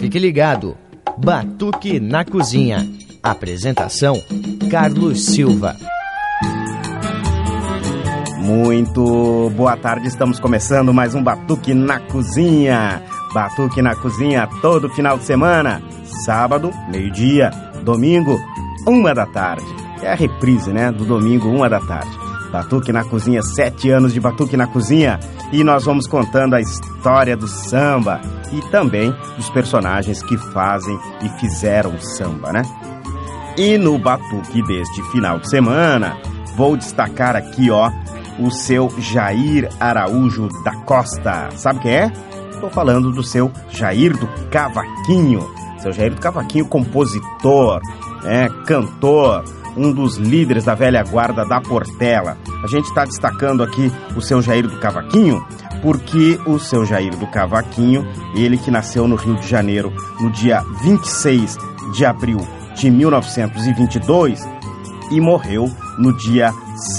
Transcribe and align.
Fique 0.00 0.18
ligado. 0.18 0.78
Batuque 1.18 2.00
na 2.00 2.24
Cozinha. 2.24 2.88
Apresentação: 3.22 4.14
Carlos 4.70 5.26
Silva. 5.26 5.76
Muito 8.38 9.52
boa 9.54 9.76
tarde, 9.76 10.08
estamos 10.08 10.40
começando 10.40 10.94
mais 10.94 11.14
um 11.14 11.22
Batuque 11.22 11.74
na 11.74 12.00
Cozinha. 12.00 13.02
Batuque 13.34 13.82
na 13.82 13.94
Cozinha 13.94 14.48
todo 14.62 14.88
final 14.88 15.18
de 15.18 15.24
semana. 15.24 15.82
Sábado, 16.24 16.72
meio-dia. 16.90 17.50
Domingo, 17.84 18.40
uma 18.88 19.14
da 19.14 19.26
tarde. 19.26 19.66
É 20.02 20.12
a 20.12 20.14
reprise, 20.14 20.72
né? 20.72 20.90
Do 20.90 21.04
domingo, 21.04 21.50
uma 21.50 21.68
da 21.68 21.78
tarde. 21.78 22.29
Batuque 22.50 22.92
na 22.92 23.04
Cozinha, 23.04 23.42
sete 23.42 23.90
anos 23.90 24.12
de 24.12 24.20
Batuque 24.20 24.56
na 24.56 24.66
Cozinha. 24.66 25.18
E 25.52 25.62
nós 25.64 25.84
vamos 25.84 26.06
contando 26.06 26.54
a 26.54 26.60
história 26.60 27.36
do 27.36 27.46
samba 27.46 28.20
e 28.52 28.60
também 28.70 29.14
dos 29.36 29.48
personagens 29.50 30.22
que 30.22 30.36
fazem 30.36 30.98
e 31.22 31.28
fizeram 31.40 31.98
samba, 32.00 32.52
né? 32.52 32.62
E 33.56 33.76
no 33.78 33.98
Batuque 33.98 34.62
deste 34.62 35.02
final 35.10 35.38
de 35.38 35.48
semana, 35.48 36.16
vou 36.56 36.76
destacar 36.76 37.36
aqui, 37.36 37.70
ó, 37.70 37.90
o 38.38 38.50
seu 38.50 38.90
Jair 38.98 39.68
Araújo 39.78 40.48
da 40.64 40.74
Costa. 40.84 41.50
Sabe 41.56 41.80
quem 41.80 41.92
é? 41.92 42.12
Estou 42.50 42.70
falando 42.70 43.10
do 43.10 43.22
seu 43.22 43.50
Jair 43.70 44.16
do 44.16 44.26
Cavaquinho. 44.50 45.48
Seu 45.78 45.92
Jair 45.92 46.14
do 46.14 46.20
Cavaquinho, 46.20 46.66
compositor, 46.66 47.80
né, 48.22 48.48
cantor, 48.66 49.44
um 49.76 49.92
dos 49.92 50.16
líderes 50.16 50.64
da 50.64 50.74
velha 50.74 51.02
guarda 51.02 51.44
da 51.44 51.60
Portela. 51.60 52.36
A 52.62 52.66
gente 52.66 52.86
está 52.86 53.04
destacando 53.04 53.62
aqui 53.62 53.90
o 54.16 54.20
seu 54.20 54.42
Jair 54.42 54.68
do 54.68 54.78
Cavaquinho 54.78 55.44
porque 55.82 56.38
o 56.46 56.58
seu 56.58 56.84
Jair 56.84 57.16
do 57.16 57.26
Cavaquinho, 57.26 58.06
ele 58.34 58.58
que 58.58 58.70
nasceu 58.70 59.08
no 59.08 59.16
Rio 59.16 59.36
de 59.36 59.48
Janeiro 59.48 59.92
no 60.20 60.30
dia 60.30 60.62
26 60.82 61.56
de 61.94 62.04
abril 62.04 62.38
de 62.74 62.90
1922 62.90 64.46
e 65.10 65.20
morreu 65.20 65.70
no 65.98 66.16
dia 66.16 66.52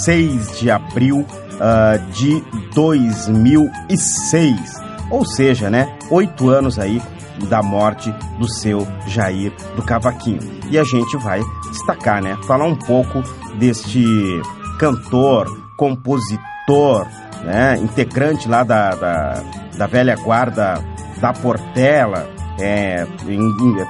6 0.04 0.58
de 0.58 0.70
abril 0.70 1.20
uh, 1.20 2.12
de 2.12 2.42
2006. 2.74 4.82
Ou 5.10 5.24
seja, 5.24 5.70
né, 5.70 5.96
oito 6.10 6.48
anos 6.48 6.78
aí 6.78 7.00
da 7.48 7.62
morte 7.62 8.14
do 8.38 8.48
seu 8.48 8.86
Jair 9.06 9.52
do 9.74 9.82
Cavaquinho. 9.82 10.40
E 10.70 10.78
a 10.78 10.84
gente 10.84 11.16
vai 11.18 11.40
destacar, 11.72 12.22
né, 12.22 12.38
falar 12.46 12.66
um 12.66 12.76
pouco 12.76 13.22
deste 13.58 14.04
cantor, 14.78 15.46
compositor, 15.76 17.06
né, 17.44 17.76
integrante 17.78 18.48
lá 18.48 18.62
da, 18.62 18.94
da, 18.94 19.42
da 19.76 19.86
velha 19.86 20.16
guarda 20.16 20.74
da 21.20 21.32
Portela, 21.32 22.28
é, 22.60 23.06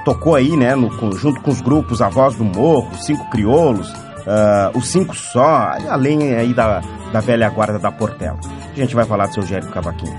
tocou 0.05 0.35
aí, 0.35 0.57
né, 0.57 0.75
no, 0.75 0.91
junto 1.17 1.41
com 1.41 1.51
os 1.51 1.61
grupos 1.61 2.01
A 2.01 2.09
Voz 2.09 2.35
do 2.35 2.45
Morro, 2.45 2.95
Cinco 2.97 3.29
Crioulos, 3.31 3.91
uh, 3.91 4.77
os 4.77 4.89
Cinco 4.89 5.15
Só, 5.15 5.75
além 5.89 6.35
aí 6.35 6.55
da, 6.55 6.81
da 7.13 7.21
velha 7.21 7.49
guarda 7.51 7.79
da 7.79 7.91
Portela. 7.91 8.39
A 8.73 8.75
gente 8.75 8.95
vai 8.95 9.05
falar 9.05 9.27
do 9.27 9.35
seu 9.35 9.43
Gério 9.43 9.69
Cavaquinho. 9.71 10.17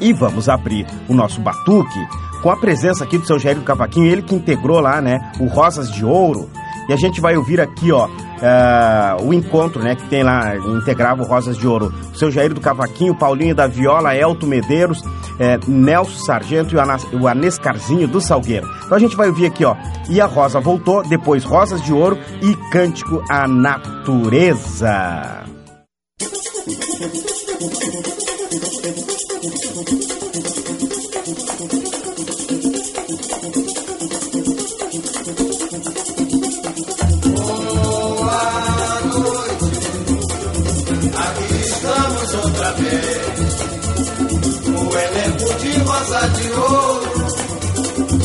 E 0.00 0.12
vamos 0.12 0.48
abrir 0.48 0.86
o 1.08 1.14
nosso 1.14 1.40
batuque 1.40 2.06
com 2.42 2.50
a 2.50 2.56
presença 2.56 3.04
aqui 3.04 3.18
do 3.18 3.26
seu 3.26 3.38
Gério 3.38 3.62
Cavaquinho, 3.62 4.06
ele 4.06 4.22
que 4.22 4.34
integrou 4.34 4.80
lá, 4.80 5.00
né, 5.00 5.32
o 5.40 5.46
Rosas 5.46 5.90
de 5.90 6.04
Ouro, 6.04 6.48
e 6.88 6.92
a 6.92 6.96
gente 6.96 7.20
vai 7.20 7.36
ouvir 7.36 7.60
aqui, 7.60 7.90
ó, 7.92 8.06
uh, 8.06 9.26
o 9.26 9.34
encontro, 9.34 9.82
né, 9.82 9.94
que 9.94 10.08
tem 10.08 10.22
lá, 10.22 10.56
integrava 10.56 11.22
o 11.22 11.26
Rosas 11.26 11.56
de 11.56 11.66
Ouro. 11.66 11.92
O 12.12 12.16
seu 12.16 12.30
Jair 12.30 12.52
do 12.54 12.60
Cavaquinho, 12.60 13.14
Paulinho 13.14 13.54
da 13.54 13.66
Viola, 13.66 14.14
Elton 14.14 14.46
Medeiros, 14.46 15.02
é, 15.38 15.58
Nelson 15.66 16.24
Sargento 16.24 16.74
e 16.74 16.76
o, 16.78 16.80
Anas, 16.80 17.04
o 17.12 17.28
Anescarzinho 17.28 18.08
do 18.08 18.20
Salgueiro. 18.20 18.68
Então 18.84 18.96
a 18.96 19.00
gente 19.00 19.16
vai 19.16 19.28
ouvir 19.28 19.46
aqui, 19.46 19.64
ó, 19.64 19.74
E 20.08 20.20
a 20.20 20.26
Rosa 20.26 20.60
Voltou, 20.60 21.02
depois 21.02 21.44
Rosas 21.44 21.82
de 21.82 21.92
Ouro 21.92 22.18
e 22.42 22.54
Cântico 22.70 23.22
à 23.28 23.46
Natureza. 23.46 25.44
Outra 42.34 42.72
vez. 42.72 43.56
O 44.66 44.98
elenco 44.98 45.54
de 45.60 45.78
Rosa 45.80 46.28
de 46.28 46.52
Ouro 46.52 47.26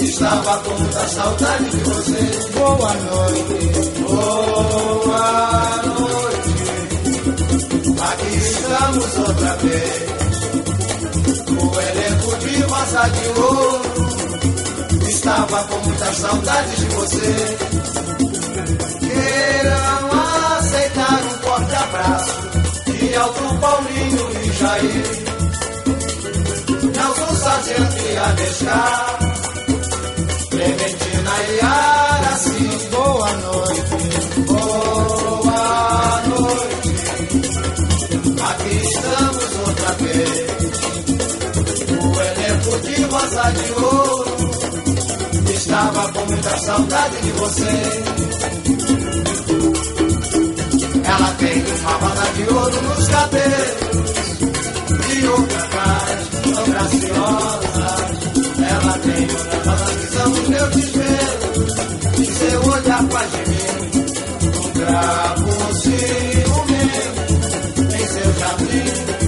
estava 0.01 0.57
com 0.59 0.71
muita 0.71 1.07
saudade 1.07 1.65
de 1.69 1.77
você. 1.77 2.49
Boa 2.57 2.93
noite, 2.93 3.53
boa 3.99 5.81
noite. 5.85 6.51
Aqui 8.01 8.37
estamos 8.37 9.17
outra 9.17 9.55
vez. 9.57 10.11
O 11.51 11.79
elenco 11.79 12.35
de 12.37 12.61
Rosa 12.63 13.09
de 13.09 13.25
Ouro 13.39 13.81
estava 15.09 15.63
com 15.65 15.77
muita 15.85 16.13
saudade 16.13 16.75
de 16.75 16.85
você. 16.95 17.57
Queiram 18.99 20.11
aceitar 20.57 21.21
um 21.23 21.29
forte 21.41 21.75
abraço 21.75 22.60
e 23.11 23.15
Alto 23.15 23.55
Paulinho 23.59 24.29
e 24.41 24.51
Jair, 24.53 25.05
Nelson 26.95 27.35
Sargento 27.35 27.97
e 28.07 28.17
Adescar, 28.17 29.19
Clementina 30.49 31.33
e 31.49 31.59
Araci, 31.61 32.87
boa 32.91 33.31
noite, 33.33 34.41
boa 34.47 36.21
noite. 36.27 36.91
Aqui 38.49 38.75
estamos 38.81 39.51
outra 39.67 39.91
vez, 39.99 40.35
o 41.99 42.07
elenco 42.21 42.73
de 42.79 42.95
Rosa 43.03 43.45
de 43.51 43.71
Ouro 43.73 44.31
estava 45.53 46.11
com 46.13 46.25
muita 46.27 46.57
saudade 46.59 47.21
de 47.21 47.31
você. 47.31 48.30
Ela 51.21 51.35
tem 51.35 51.63
uma 51.81 51.97
banda 51.99 52.25
de 52.33 52.43
ouro 52.51 52.81
nos 52.81 53.07
cabelos. 53.09 54.11
E 55.13 55.27
outra 55.27 55.67
cara 55.67 56.17
tão 56.41 56.63
graciosa. 56.65 57.89
Ela 58.57 58.97
tem 58.97 59.21
outra 59.29 59.59
banda 59.59 59.85
visão 60.01 60.29
no 60.29 60.49
meu 60.49 60.67
desvelo 60.71 61.67
e 62.17 62.25
seu 62.25 62.59
olhar 62.71 63.03
faz 63.11 63.31
de 63.33 63.37
mim 63.51 63.69
um 64.57 64.71
cravo 64.71 65.49
ciumento. 65.75 67.33
Em 67.93 68.07
seu 68.07 68.33
jardim 68.39 69.20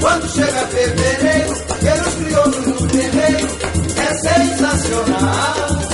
quando 0.00 0.28
chega 0.28 0.66
fevereiro, 0.66 1.52
aqueles 1.70 2.14
crioulos 2.14 2.66
no 2.66 2.88
terreiro, 2.88 3.48
é 3.96 4.14
sensacional. 4.14 5.90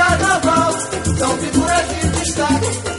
carnaval 0.00 0.72
são 1.18 1.38
figuras 1.38 1.88
de 1.88 2.20
destaque 2.20 2.89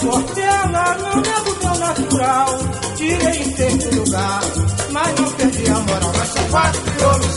Portela, 0.00 0.96
não 0.98 1.16
nego 1.20 1.56
meu 1.62 1.78
natural. 1.78 2.58
Tirei 2.96 3.42
em 3.42 3.56
sexto 3.56 3.96
lugar, 3.96 4.40
mas 4.92 5.20
não 5.20 5.32
perdi 5.32 5.70
a 5.70 5.80
moral. 5.80 6.12
Nós 6.12 6.28
somos 6.28 6.50
quatro 6.50 6.80
crioulos, 6.82 7.35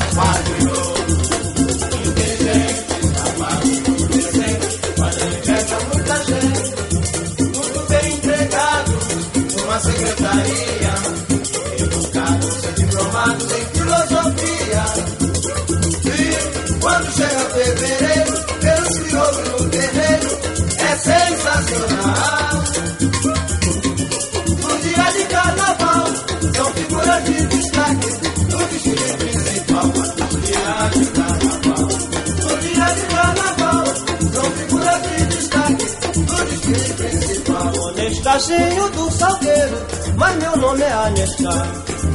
Honestaginho 38.49 38.89
do 38.89 39.11
salgueiro, 39.11 39.77
mas 40.17 40.35
meu 40.37 40.57
nome 40.57 40.81
é 40.81 40.91
Anestar. 40.91 41.67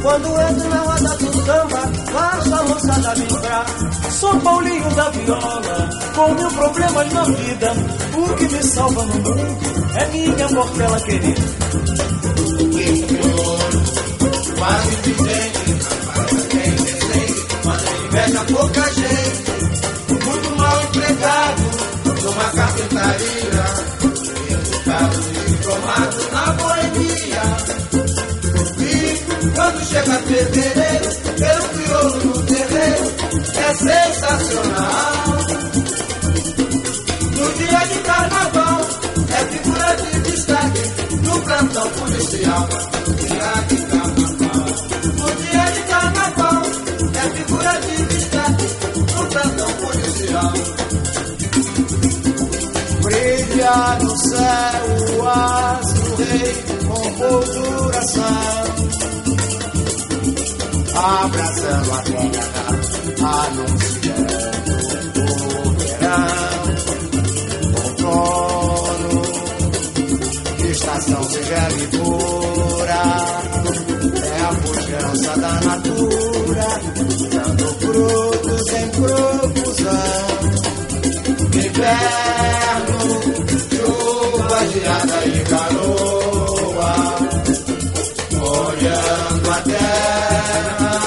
Quando 0.02 0.40
entro 0.40 0.69
na 0.69 0.81
roda 0.81 1.16
do 1.16 1.32
samba, 1.46 1.92
faço 2.12 2.54
a 2.54 2.62
moçada 2.64 3.14
vibrar. 3.14 3.66
Sou 4.10 4.40
Paulinho 4.40 4.94
da 4.96 5.10
viola, 5.10 5.90
com 6.16 6.34
mil 6.34 6.50
problemas 6.50 7.12
na 7.12 7.25
vida. 7.25 7.72
O 8.16 8.34
que 8.34 8.48
me 8.48 8.62
salva 8.64 9.02
no 9.04 9.14
mundo 9.14 9.36
é 9.94 10.06
minha 10.06 10.48
portela 10.48 11.00
querida. 11.02 11.42
Quase 14.58 14.96
vidente, 15.02 15.87
rapaz, 16.14 16.46
quem 16.48 16.70
decente, 16.72 17.46
mas 17.64 17.82
inveja 18.06 18.44
pouca 18.52 18.92
gente. 18.92 20.25
Muito 20.25 20.56
mal 20.56 20.82
empregado 20.82 21.62
numa 22.25 22.50
carpintaria. 22.50 23.94
Educado 24.50 25.20
e 25.30 25.44
diplomado 25.75 26.17
na 26.32 26.53
boemia. 26.53 27.43
E 28.81 29.50
quando 29.50 29.85
chega 29.85 30.19
fevereiro, 30.21 31.09
pelo 31.38 31.69
crioulo 31.69 32.25
no 32.25 32.43
terreiro, 32.47 33.05
é 33.56 33.75
sensacional. 33.75 35.25
No 37.32 37.53
dia 37.55 37.82
de 37.87 37.99
carnaval, 38.00 38.81
é 39.31 39.44
figura 39.47 39.97
de 39.97 40.31
destaque 40.31 40.82
no 41.23 41.41
plantão 41.43 41.91
policial. 41.91 42.69
Dia 43.19 43.53
de 43.69 43.76
carnaval, 43.87 44.44
No 53.64 54.14
céu 54.19 54.84
o 55.16 55.26
astro 55.26 56.16
rei 56.16 56.52
com 56.87 57.05
molduração. 57.16 58.64
Abraçando 60.94 61.93
a 61.93 62.02
terra, 62.02 62.66
anunciando 63.46 64.34
o 65.19 65.22
verão. 65.78 66.64
Outono, 67.84 69.22
estação 70.70 71.22
singela 71.25 71.72
e. 71.72 71.88
É 74.26 74.40
a 74.43 74.52
pujança 74.55 75.32
da 75.40 75.52
natura, 75.62 76.69
dando 77.32 77.66
frutos 77.81 78.69
em 78.75 78.88
profusão. 78.90 80.34
Inverno, 81.55 83.24
geada 84.84 85.25
e 85.25 85.42
garoa, 85.44 86.92
olhando 88.32 89.50
a 89.50 89.60
terra, 89.62 91.00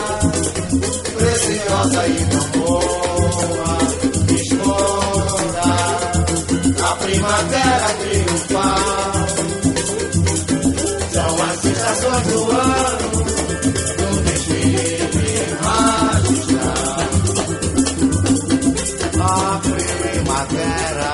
preciosa 1.17 2.07
e 2.07 2.25
tão 2.25 2.45
boa, 2.59 3.77
esconda 4.33 5.69
a 6.83 6.95
primavera 6.95 7.89
triunfal. 7.99 9.27
São 11.13 11.33
as 11.43 11.65
estações 11.65 12.23
do 12.27 12.39
ano, 12.51 13.09
no 13.99 14.09
desfile 14.23 15.41
magistral 15.61 17.07
a 19.19 19.59
primavera 19.61 21.07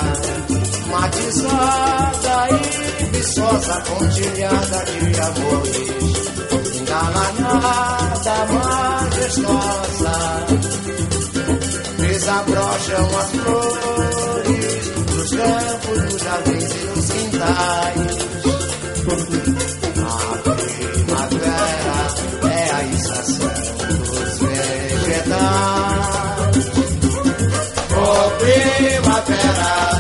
matizada 0.94 2.50
e 2.52 3.06
viçosa, 3.06 3.82
pontilhada 3.82 4.80
de 4.86 5.20
amores, 5.20 6.18
engalanhada, 6.80 8.38
majestosa, 8.54 10.18
desabrocham 11.98 13.10
as 13.20 13.30
flores 13.32 14.84
nos 15.16 15.30
campos, 15.32 15.98
nos 16.04 16.22
jardins 16.22 16.72
e 16.72 16.84
nos 16.96 17.08
quintais. 17.10 18.14
A 20.04 20.38
primavera 21.04 21.98
é 22.50 22.72
a 22.72 22.84
estação 22.86 23.54
dos 23.98 24.38
vegetais. 24.40 25.64
Oh, 27.96 28.26
primavera 28.40 29.93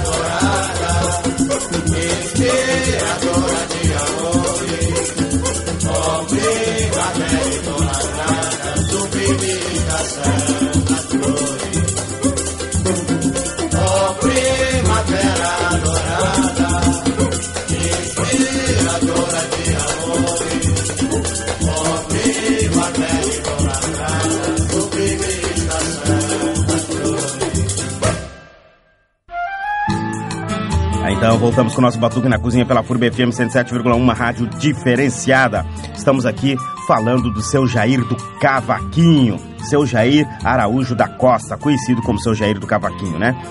Então 31.23 31.37
voltamos 31.37 31.73
com 31.73 31.79
o 31.79 31.81
nosso 31.83 31.97
Batuque 31.97 32.27
na 32.27 32.37
Cozinha 32.37 32.65
pela 32.65 32.83
FURB 32.83 33.09
FM 33.09 33.29
107,1, 33.31 33.95
uma 33.95 34.13
rádio 34.13 34.45
diferenciada. 34.59 35.65
Estamos 35.95 36.25
aqui 36.25 36.57
falando 36.85 37.31
do 37.31 37.41
seu 37.41 37.65
Jair 37.65 38.03
do 38.03 38.17
Cavaquinho, 38.41 39.39
seu 39.69 39.85
Jair 39.85 40.27
Araújo 40.43 40.93
da 40.93 41.07
Costa, 41.07 41.55
conhecido 41.55 42.01
como 42.01 42.19
seu 42.19 42.35
Jair 42.35 42.59
do 42.59 42.67
Cavaquinho, 42.67 43.17
né? 43.17 43.41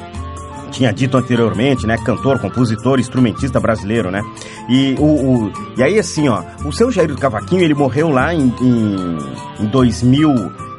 Tinha 0.70 0.92
dito 0.92 1.16
anteriormente, 1.16 1.86
né? 1.86 1.96
Cantor, 1.96 2.38
compositor, 2.40 3.00
instrumentista 3.00 3.58
brasileiro, 3.58 4.10
né? 4.10 4.20
E, 4.68 4.94
o, 4.98 5.04
o- 5.46 5.52
e 5.74 5.82
aí, 5.82 5.98
assim, 5.98 6.28
ó, 6.28 6.42
o 6.66 6.72
seu 6.74 6.90
Jair 6.90 7.08
do 7.08 7.16
Cavaquinho, 7.16 7.62
ele 7.62 7.72
morreu 7.74 8.10
lá 8.10 8.34
em, 8.34 8.52
em, 8.60 9.18
em 9.60 9.66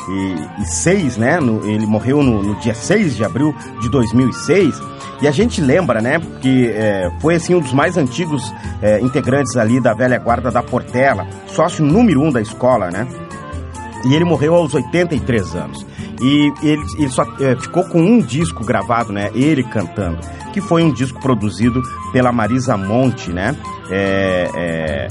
2006, 0.07 1.17
né? 1.17 1.39
No- 1.39 1.65
ele 1.69 1.85
morreu 1.85 2.21
no, 2.23 2.41
no 2.43 2.55
dia 2.59 2.73
6 2.73 3.15
de 3.15 3.23
abril 3.23 3.55
de 3.81 3.89
2006. 3.89 4.81
E 5.21 5.27
a 5.27 5.31
gente 5.31 5.61
lembra, 5.61 6.01
né? 6.01 6.19
Que 6.41 6.67
é, 6.67 7.11
foi, 7.19 7.35
assim, 7.35 7.55
um 7.55 7.59
dos 7.59 7.73
mais 7.73 7.97
antigos 7.97 8.53
é, 8.81 8.99
integrantes 8.99 9.55
ali 9.55 9.79
da 9.79 9.93
velha 9.93 10.17
guarda 10.19 10.51
da 10.51 10.61
Portela, 10.61 11.25
sócio 11.47 11.83
número 11.85 12.21
um 12.21 12.31
da 12.31 12.41
escola, 12.41 12.89
né? 12.91 13.07
E 14.05 14.13
ele 14.13 14.25
morreu 14.25 14.55
aos 14.55 14.73
83 14.73 15.55
anos. 15.55 15.85
E 16.21 16.53
ele, 16.61 16.83
ele 16.97 17.09
só 17.09 17.23
eh, 17.39 17.55
ficou 17.59 17.83
com 17.85 17.99
um 18.01 18.19
disco 18.19 18.63
gravado, 18.65 19.11
né? 19.13 19.29
Ele 19.33 19.63
cantando. 19.63 20.19
Que 20.51 20.59
foi 20.61 20.83
um 20.83 20.91
disco 20.91 21.19
produzido 21.21 21.81
pela 22.11 22.31
Marisa 22.31 22.75
Monte, 22.77 23.31
né? 23.31 23.55
É, 23.89 24.49
é, 24.55 25.07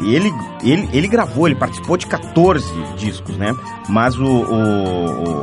ele, 0.00 0.32
ele, 0.62 0.88
ele 0.92 1.08
gravou, 1.08 1.46
ele 1.46 1.54
participou 1.56 1.96
de 1.96 2.06
14 2.06 2.66
discos, 2.96 3.36
né? 3.36 3.54
Mas 3.88 4.16
o, 4.18 4.24
o, 4.24 5.42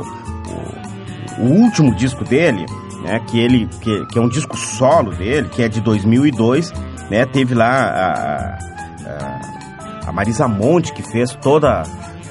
o- 1.38 1.42
último 1.62 1.94
disco 1.94 2.24
dele, 2.24 2.66
né? 3.02 3.20
Que, 3.26 3.38
ele, 3.40 3.66
que, 3.80 4.06
que 4.06 4.18
é 4.18 4.22
um 4.22 4.28
disco 4.28 4.56
solo 4.56 5.10
dele, 5.12 5.48
que 5.48 5.62
é 5.62 5.68
de 5.68 5.80
2002, 5.80 6.72
né? 7.10 7.26
Teve 7.26 7.54
lá 7.54 7.68
a- 7.70 8.58
a, 10.04 10.08
a 10.08 10.12
Marisa 10.12 10.46
Monte 10.48 10.92
que 10.92 11.02
fez 11.02 11.34
toda 11.36 11.82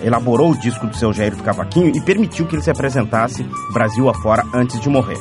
elaborou 0.03 0.51
o 0.51 0.57
disco 0.57 0.87
do 0.87 0.95
seu 0.95 1.13
Jair 1.13 1.35
do 1.35 1.43
Cavaquinho 1.43 1.95
e 1.95 2.01
permitiu 2.01 2.47
que 2.47 2.55
ele 2.55 2.63
se 2.63 2.71
apresentasse 2.71 3.45
Brasil 3.71 4.09
afora 4.09 4.43
antes 4.53 4.79
de 4.79 4.89
morrer. 4.89 5.17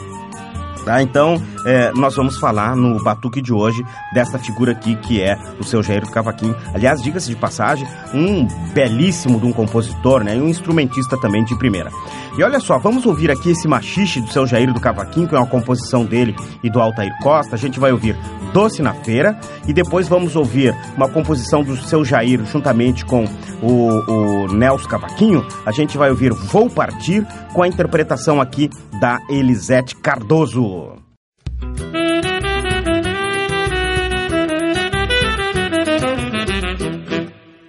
Tá? 0.90 1.00
Então, 1.00 1.40
é, 1.64 1.92
nós 1.92 2.16
vamos 2.16 2.36
falar 2.36 2.74
no 2.74 3.00
Batuque 3.00 3.40
de 3.40 3.52
hoje 3.52 3.80
desta 4.12 4.40
figura 4.40 4.72
aqui 4.72 4.96
que 4.96 5.22
é 5.22 5.38
o 5.60 5.62
seu 5.62 5.84
Jair 5.84 6.04
Cavaquinho. 6.10 6.56
Aliás, 6.74 7.00
diga-se 7.00 7.28
de 7.28 7.36
passagem, 7.36 7.86
um 8.12 8.44
belíssimo 8.72 9.38
de 9.38 9.46
um 9.46 9.52
compositor, 9.52 10.24
né? 10.24 10.36
E 10.36 10.40
um 10.40 10.48
instrumentista 10.48 11.16
também 11.16 11.44
de 11.44 11.56
primeira. 11.56 11.92
E 12.36 12.42
olha 12.42 12.58
só, 12.58 12.76
vamos 12.76 13.06
ouvir 13.06 13.30
aqui 13.30 13.50
esse 13.50 13.68
machixe 13.68 14.20
do 14.20 14.32
seu 14.32 14.48
Jair 14.48 14.72
do 14.72 14.80
Cavaquinho, 14.80 15.28
que 15.28 15.34
é 15.36 15.38
uma 15.38 15.46
composição 15.46 16.04
dele 16.04 16.34
e 16.60 16.68
do 16.68 16.80
Altair 16.80 17.16
Costa. 17.22 17.54
A 17.54 17.58
gente 17.58 17.78
vai 17.78 17.92
ouvir 17.92 18.16
Doce 18.52 18.82
na 18.82 18.92
Feira 18.92 19.38
e 19.68 19.72
depois 19.72 20.08
vamos 20.08 20.34
ouvir 20.34 20.74
uma 20.96 21.08
composição 21.08 21.62
do 21.62 21.76
seu 21.76 22.04
Jair 22.04 22.44
juntamente 22.46 23.04
com 23.04 23.26
o, 23.62 24.10
o 24.10 24.52
Nelson 24.52 24.88
Cavaquinho. 24.88 25.46
A 25.64 25.70
gente 25.70 25.96
vai 25.96 26.10
ouvir 26.10 26.32
Vou 26.32 26.68
Partir 26.68 27.24
com 27.52 27.62
a 27.62 27.68
interpretação 27.68 28.40
aqui 28.40 28.68
da 29.00 29.18
Elisete 29.30 29.96
Cardoso. 29.96 31.02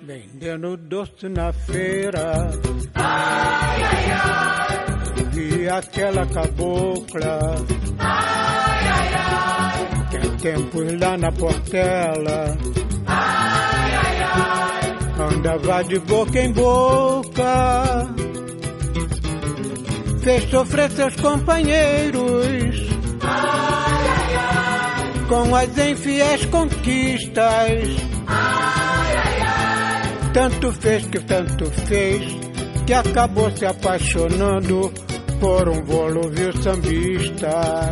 Vendendo 0.04 0.76
doce 0.76 1.30
na 1.30 1.54
feira. 1.54 2.52
Ai, 2.96 3.84
ai, 3.84 4.12
ai. 4.12 5.24
Vi 5.32 5.70
aquela 5.70 6.26
cabocla. 6.26 7.40
Ai, 7.98 8.88
ai, 8.88 9.14
ai. 9.16 10.10
Tem 10.12 10.38
tempos 10.38 11.00
lá 11.00 11.18
na 11.18 11.32
portela. 11.32 12.58
Ai, 13.08 13.94
ai, 13.96 14.24
ai. 14.36 15.34
Andava 15.34 15.84
de 15.84 16.00
boca 16.00 16.40
em 16.40 16.52
boca. 16.52 18.21
Fez 20.22 20.50
sofrer 20.50 20.92
seus 20.92 21.16
companheiros. 21.16 22.76
Ai, 23.24 24.08
ai, 24.08 24.36
ai. 24.36 25.28
Com 25.28 25.56
as 25.56 25.78
infiéis 25.78 26.46
conquistas. 26.46 27.90
Tanto 30.34 30.72
fez 30.72 31.06
que 31.08 31.20
tanto 31.20 31.66
fez 31.88 32.24
que 32.86 32.94
acabou 32.94 33.50
se 33.52 33.66
apaixonando 33.66 34.92
por 35.40 35.68
um 35.68 35.84
volúvel 35.84 36.54
sambista. 36.62 37.92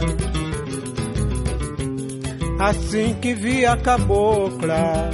Assim 2.59 3.15
que 3.21 3.33
vi 3.33 3.65
a 3.65 3.75
cabocla, 3.77 5.09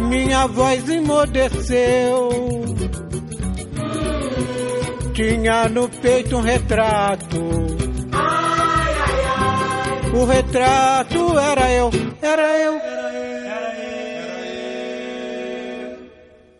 minha 0.00 0.46
voz 0.46 0.88
emudeceu. 0.88 2.28
Tinha 5.16 5.66
no 5.70 5.88
peito 5.88 6.36
um 6.36 6.42
retrato. 6.42 7.40
Ai, 8.12 8.94
ai, 9.00 9.24
ai. 9.38 10.10
O 10.12 10.26
retrato 10.26 11.38
era 11.38 11.70
eu, 11.70 11.90
era 12.20 12.58
eu. 12.58 12.80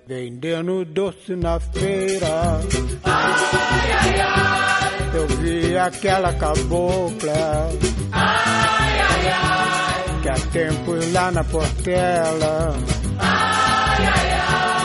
Vendendo 0.06 0.86
doce 0.86 1.36
na 1.36 1.60
feira. 1.60 2.58
Ai, 3.04 3.92
ai, 3.92 4.20
ai. 4.22 5.16
Eu 5.18 5.26
vi 5.36 5.76
aquela 5.76 6.32
cabocla. 6.32 7.68
Ai, 8.10 9.00
ai, 9.00 9.28
ai. 9.34 10.20
Que 10.22 10.28
há 10.30 10.34
tempos 10.50 11.12
lá 11.12 11.30
na 11.30 11.44
portela. 11.44 12.74
Ai, 13.18 14.06
ai, 14.06 14.30
ai. 14.30 14.76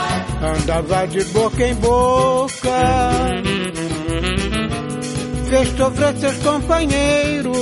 Andava 0.42 1.06
de 1.06 1.24
boca 1.26 1.66
em 1.66 1.74
boca. 1.76 3.61
Fez 5.52 5.68
sofrer 5.76 6.16
seus 6.16 6.36
companheiros. 6.38 7.56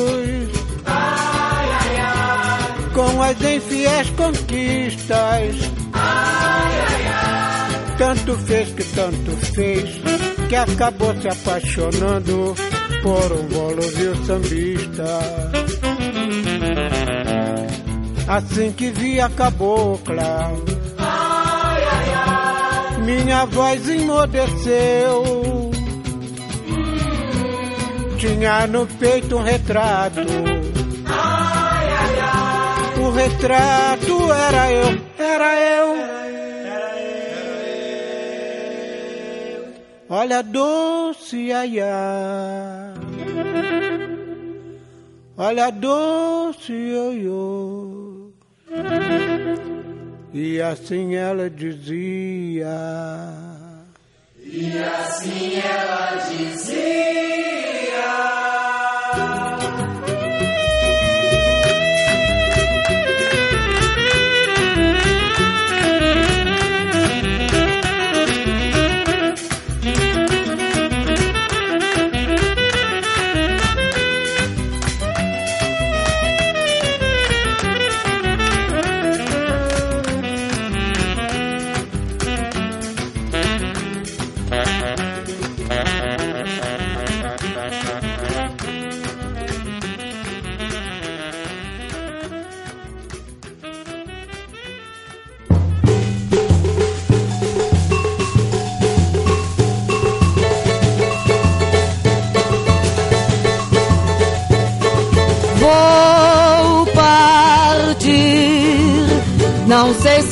Ai, 0.86 1.68
ai, 1.72 1.96
ai. 1.98 2.90
Com 2.94 3.20
as 3.20 3.42
infiéis 3.42 4.10
conquistas. 4.10 5.56
Tanto 7.98 8.36
fez 8.46 8.68
que 8.70 8.84
tanto 8.84 9.32
fez 9.54 9.90
que 10.48 10.54
acabou 10.54 11.20
se 11.20 11.26
apaixonando 11.30 12.54
por 13.02 13.32
um 13.32 13.48
volúvel 13.48 14.24
sambista. 14.24 15.18
Assim 18.28 18.70
que 18.70 18.92
vi 18.92 19.20
a 19.20 19.28
cabocla, 19.30 20.52
minha 23.04 23.46
voz 23.46 23.88
emudeceu. 23.88 25.59
Tinha 28.20 28.66
no 28.66 28.86
peito 28.86 29.38
um 29.38 29.42
retrato. 29.42 30.20
Ai, 31.06 31.88
ai, 31.88 32.18
ai. 32.20 33.00
O 33.00 33.10
retrato 33.12 34.30
era 34.30 34.70
eu, 34.72 35.00
era 35.18 35.58
eu. 35.58 36.10
Olha 40.10 40.42
doce 40.42 41.50
aiá. 41.50 42.92
Olha 45.38 45.70
doce 45.70 46.74
ioiô. 46.74 48.32
E 50.34 50.60
assim 50.60 51.14
ela 51.14 51.48
dizia. 51.48 52.68
E 54.52 54.76
assim 54.82 55.60
ela 55.60 56.16
dizia. 56.28 56.80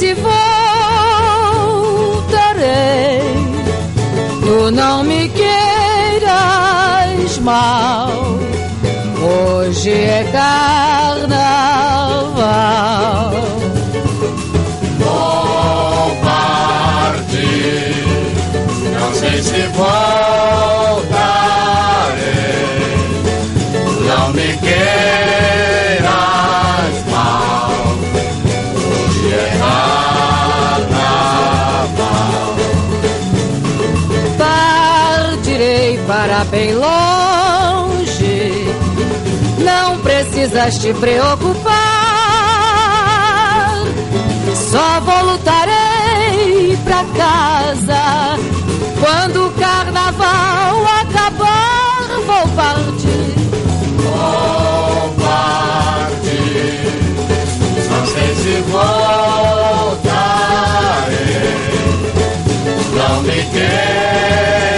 Não 0.01 0.28
precisas 40.59 40.79
te 40.79 40.93
preocupar. 40.95 41.75
Só 44.55 45.01
voltarei 45.01 46.77
pra 46.85 47.05
casa 47.17 48.37
quando 49.01 49.47
o 49.47 49.51
carnaval 49.53 50.85
acabar. 51.01 52.09
Vou 52.27 52.49
partir. 52.57 53.35
Vou 54.03 55.15
partir, 55.25 56.49
não 57.91 58.07
sei 58.07 58.35
se 58.35 58.61
voltarei. 58.71 58.99
Não 62.95 63.23
me 63.23 63.45
queiras 63.53 64.78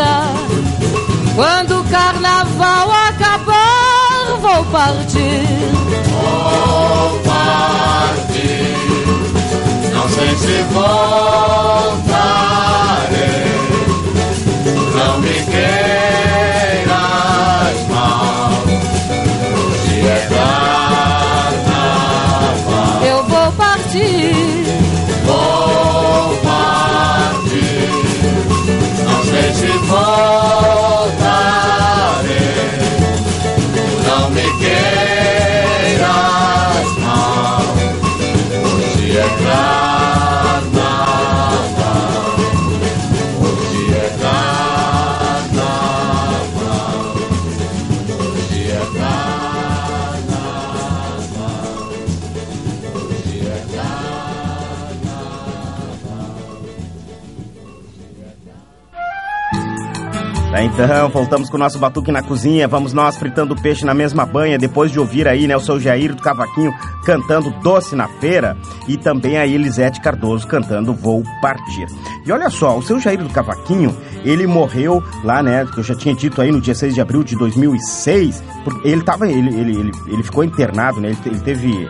casa 0.00 0.32
quando 1.34 1.80
o 1.80 1.84
carnaval 1.84 2.90
acabar. 2.90 4.38
Vou 4.40 4.64
partir. 4.66 5.46
Vou 6.08 7.20
partir. 7.20 8.76
Não 9.92 10.08
sei 10.08 10.34
se 10.36 10.62
voltarei. 10.72 11.00
Não 14.96 15.20
me 15.20 15.34
queiras 15.52 16.88
mal. 17.90 18.50
Hoje 19.54 20.00
é 20.06 20.26
carnaval. 20.30 21.60
Eu 23.04 23.20
vou 23.24 23.52
partir. 23.52 24.69
Voltarei. 29.90 31.10
Não 34.06 34.30
me 34.30 34.46
queiras 34.60 36.29
então, 60.58 61.08
voltamos 61.10 61.48
com 61.48 61.56
o 61.56 61.60
nosso 61.60 61.78
batuque 61.78 62.10
na 62.10 62.22
cozinha. 62.22 62.66
Vamos 62.66 62.92
nós 62.92 63.16
fritando 63.16 63.54
peixe 63.54 63.84
na 63.84 63.94
mesma 63.94 64.26
banha, 64.26 64.58
depois 64.58 64.90
de 64.90 64.98
ouvir 64.98 65.28
aí, 65.28 65.46
né, 65.46 65.56
o 65.56 65.60
seu 65.60 65.78
Jair 65.78 66.12
do 66.12 66.20
Cavaquinho 66.20 66.74
cantando 67.04 67.50
Doce 67.62 67.94
na 67.94 68.08
Feira 68.08 68.56
e 68.88 68.96
também 68.96 69.38
a 69.38 69.46
Elisete 69.46 70.00
Cardoso 70.00 70.48
cantando 70.48 70.92
Vou 70.92 71.22
Partir. 71.40 71.86
E 72.26 72.32
olha 72.32 72.50
só, 72.50 72.76
o 72.76 72.82
seu 72.82 72.98
Jair 72.98 73.22
do 73.22 73.30
Cavaquinho, 73.30 73.96
ele 74.24 74.44
morreu 74.46 75.02
lá, 75.22 75.40
né, 75.40 75.64
que 75.72 75.78
eu 75.78 75.84
já 75.84 75.94
tinha 75.94 76.14
dito 76.14 76.42
aí 76.42 76.50
no 76.50 76.60
dia 76.60 76.74
6 76.74 76.94
de 76.94 77.00
abril 77.00 77.22
de 77.22 77.36
2006, 77.36 78.42
porque 78.64 78.88
ele 78.88 79.02
tava, 79.02 79.28
ele, 79.28 79.48
ele, 79.54 79.78
ele, 79.78 79.92
ele 80.08 80.22
ficou 80.24 80.42
internado, 80.42 81.00
né, 81.00 81.10
ele, 81.10 81.18
ele 81.26 81.40
teve 81.40 81.88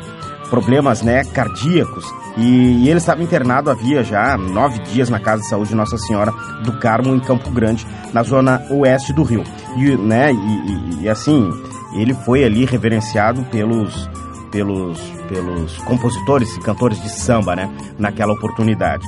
problemas 0.50 1.00
né, 1.00 1.24
cardíacos 1.24 2.04
e, 2.36 2.84
e 2.84 2.88
ele 2.88 2.98
estava 2.98 3.22
internado 3.22 3.70
havia 3.70 4.02
já 4.04 4.36
nove 4.36 4.78
dias 4.80 5.08
na 5.10 5.18
Casa 5.18 5.42
de 5.42 5.48
Saúde 5.48 5.74
Nossa 5.74 5.98
Senhora 5.98 6.30
do 6.64 6.72
Carmo, 6.78 7.14
em 7.14 7.20
Campo 7.20 7.50
Grande, 7.50 7.86
na 8.12 8.22
zona 8.22 8.62
oeste 8.70 9.12
do 9.12 9.22
Rio. 9.22 9.44
E, 9.76 9.96
né, 9.96 10.32
e, 10.32 10.36
e- 10.36 11.02
e, 11.02 11.08
assim, 11.08 11.50
ele 11.94 12.14
foi 12.14 12.44
ali 12.44 12.64
reverenciado 12.64 13.42
pelos, 13.44 14.08
pelos, 14.50 14.98
pelos 15.28 15.76
compositores 15.78 16.56
e 16.56 16.60
cantores 16.60 17.00
de 17.02 17.08
samba 17.10 17.54
né, 17.56 17.70
naquela 17.98 18.32
oportunidade. 18.32 19.04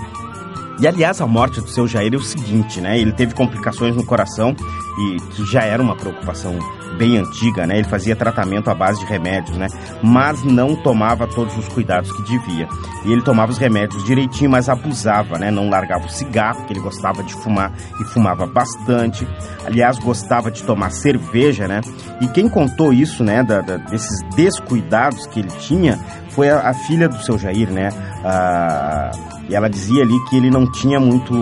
E 0.81 0.87
aliás, 0.87 1.21
a 1.21 1.27
morte 1.27 1.61
do 1.61 1.69
seu 1.69 1.87
Jair 1.87 2.13
é 2.15 2.17
o 2.17 2.21
seguinte, 2.23 2.81
né? 2.81 2.99
Ele 2.99 3.13
teve 3.13 3.35
complicações 3.35 3.95
no 3.95 4.05
coração 4.05 4.57
e 4.99 5.17
que 5.35 5.45
já 5.45 5.63
era 5.63 5.81
uma 5.83 5.95
preocupação 5.95 6.59
bem 6.93 7.17
antiga, 7.19 7.67
né? 7.67 7.79
Ele 7.79 7.89
fazia 7.89 8.15
tratamento 8.17 8.71
à 8.71 8.75
base 8.75 9.01
de 9.01 9.07
remédios, 9.07 9.57
né? 9.57 9.67
Mas 10.03 10.43
não 10.45 10.75
tomava 10.77 11.27
todos 11.27 11.57
os 11.57 11.69
cuidados 11.69 12.13
que 12.13 12.23
devia. 12.23 12.69
E 13.05 13.13
ele 13.13 13.23
tomava 13.23 13.51
os 13.53 13.59
remédios 13.59 14.05
direitinho, 14.05 14.51
mas 14.51 14.69
abusava, 14.69 15.39
né? 15.39 15.51
Não 15.51 15.69
largava 15.69 16.07
o 16.07 16.11
cigarro, 16.11 16.65
que 16.67 16.73
ele 16.73 16.81
gostava 16.81 17.23
de 17.23 17.35
fumar 17.35 17.73
e 18.01 18.05
fumava 18.05 18.47
bastante. 18.47 19.27
Aliás, 19.67 19.99
gostava 19.99 20.51
de 20.51 20.63
tomar 20.63 20.91
cerveja, 20.91 21.67
né? 21.67 21.81
E 22.21 22.29
quem 22.29 22.49
contou 22.49 22.93
isso, 22.93 23.23
né? 23.25 23.43
da- 23.43 23.61
da- 23.61 23.77
desses 23.77 24.21
descuidados 24.37 25.27
que 25.27 25.41
ele 25.41 25.49
tinha 25.59 25.99
foi 26.31 26.49
a, 26.51 26.71
a 26.71 26.75
filha 26.75 27.09
do 27.09 27.17
seu 27.23 27.39
Jair, 27.39 27.71
né? 27.71 27.89
A, 28.25 29.11
e 29.49 29.55
ela 29.55 29.69
dizia 29.69 30.03
ali 30.03 30.19
que 30.29 30.37
ele 30.37 30.51
não 30.51 30.71
tinha 30.71 31.01
muito, 31.01 31.35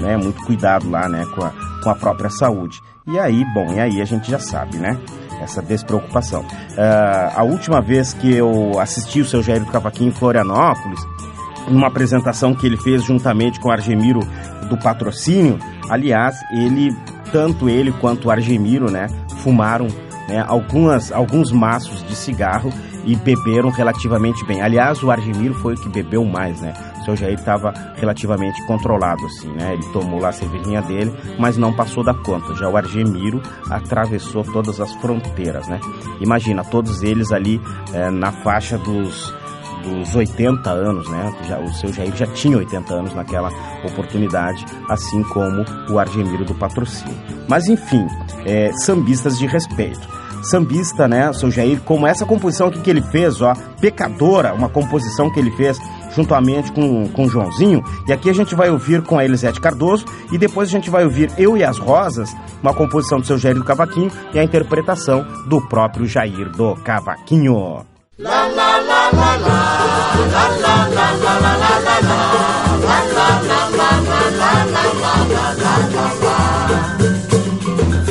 né, 0.00 0.16
muito 0.16 0.42
cuidado 0.44 0.88
lá, 0.90 1.08
né, 1.08 1.24
com 1.34 1.44
a, 1.44 1.52
com 1.82 1.90
a 1.90 1.94
própria 1.94 2.30
saúde. 2.30 2.80
E 3.10 3.18
aí, 3.18 3.42
bom, 3.54 3.72
e 3.72 3.80
aí 3.80 4.02
a 4.02 4.04
gente 4.04 4.30
já 4.30 4.38
sabe, 4.38 4.76
né? 4.76 4.98
Essa 5.40 5.62
despreocupação. 5.62 6.44
Ah, 6.76 7.32
a 7.36 7.42
última 7.42 7.80
vez 7.80 8.12
que 8.12 8.34
eu 8.34 8.78
assisti 8.78 9.20
o 9.20 9.24
seu 9.24 9.42
Jair 9.42 9.64
do 9.64 9.70
Cavaquinho 9.72 10.10
em 10.10 10.12
Florianópolis, 10.12 11.00
numa 11.68 11.86
apresentação 11.86 12.54
que 12.54 12.66
ele 12.66 12.76
fez 12.76 13.02
juntamente 13.02 13.60
com 13.60 13.68
o 13.68 13.72
Argemiro 13.72 14.20
do 14.68 14.76
Patrocínio, 14.76 15.58
aliás, 15.88 16.36
ele, 16.52 16.94
tanto 17.32 17.68
ele 17.68 17.92
quanto 17.92 18.28
o 18.28 18.30
Argemiro, 18.30 18.90
né, 18.90 19.08
fumaram 19.38 19.88
né, 20.28 20.44
algumas, 20.46 21.10
alguns 21.10 21.50
maços 21.50 22.06
de 22.06 22.14
cigarro 22.14 22.70
e 23.06 23.16
beberam 23.16 23.70
relativamente 23.70 24.44
bem. 24.44 24.60
Aliás, 24.60 25.02
o 25.02 25.10
Argemiro 25.10 25.54
foi 25.54 25.74
o 25.74 25.76
que 25.80 25.88
bebeu 25.88 26.24
mais, 26.26 26.60
né? 26.60 26.74
Seu 27.08 27.16
Jair 27.16 27.38
estava 27.38 27.72
relativamente 27.96 28.62
controlado, 28.66 29.24
assim, 29.24 29.48
né? 29.48 29.72
Ele 29.72 29.92
tomou 29.94 30.20
lá 30.20 30.28
a 30.28 30.32
cervejinha 30.32 30.82
dele, 30.82 31.10
mas 31.38 31.56
não 31.56 31.72
passou 31.72 32.04
da 32.04 32.12
conta. 32.12 32.54
Já 32.54 32.68
o 32.68 32.76
Argemiro 32.76 33.40
atravessou 33.70 34.44
todas 34.44 34.78
as 34.78 34.92
fronteiras, 34.96 35.66
né? 35.68 35.80
Imagina, 36.20 36.62
todos 36.62 37.02
eles 37.02 37.32
ali 37.32 37.58
eh, 37.94 38.10
na 38.10 38.30
faixa 38.30 38.76
dos 38.76 39.32
dos 39.82 40.14
80 40.14 40.68
anos, 40.68 41.08
né? 41.08 41.32
Já, 41.46 41.58
o 41.60 41.72
seu 41.72 41.90
Jair 41.92 42.14
já 42.14 42.26
tinha 42.26 42.58
80 42.58 42.92
anos 42.92 43.14
naquela 43.14 43.48
oportunidade, 43.84 44.66
assim 44.88 45.22
como 45.22 45.64
o 45.88 45.98
Argemiro 45.98 46.44
do 46.44 46.54
patrocínio. 46.54 47.16
Mas 47.48 47.68
enfim, 47.68 48.06
é, 48.44 48.70
sambistas 48.84 49.38
de 49.38 49.46
respeito. 49.46 50.06
Sambista, 50.42 51.08
né, 51.08 51.30
o 51.30 51.34
seu 51.34 51.50
Jair, 51.50 51.80
como 51.80 52.06
essa 52.06 52.24
composição 52.24 52.68
aqui 52.68 52.80
que 52.80 52.90
ele 52.90 53.02
fez, 53.02 53.40
ó, 53.40 53.54
Pecadora, 53.80 54.54
uma 54.54 54.68
composição 54.68 55.30
que 55.30 55.38
ele 55.38 55.50
fez 55.52 55.78
juntamente 56.14 56.72
com, 56.72 57.08
com 57.08 57.26
o 57.26 57.28
Joãozinho. 57.28 57.82
E 58.06 58.12
aqui 58.12 58.28
a 58.28 58.32
gente 58.32 58.54
vai 58.54 58.70
ouvir 58.70 59.02
com 59.02 59.18
a 59.18 59.24
Elisete 59.24 59.60
Cardoso 59.60 60.04
e 60.32 60.38
depois 60.38 60.68
a 60.68 60.72
gente 60.72 60.90
vai 60.90 61.04
ouvir 61.04 61.30
Eu 61.38 61.56
e 61.56 61.64
as 61.64 61.78
Rosas, 61.78 62.34
uma 62.62 62.74
composição 62.74 63.20
do 63.20 63.26
seu 63.26 63.38
Jair 63.38 63.54
do 63.54 63.64
Cavaquinho 63.64 64.10
e 64.32 64.38
a 64.38 64.44
interpretação 64.44 65.24
do 65.46 65.60
próprio 65.60 66.06
Jair 66.06 66.50
do 66.50 66.74
Cavaquinho. 66.76 67.86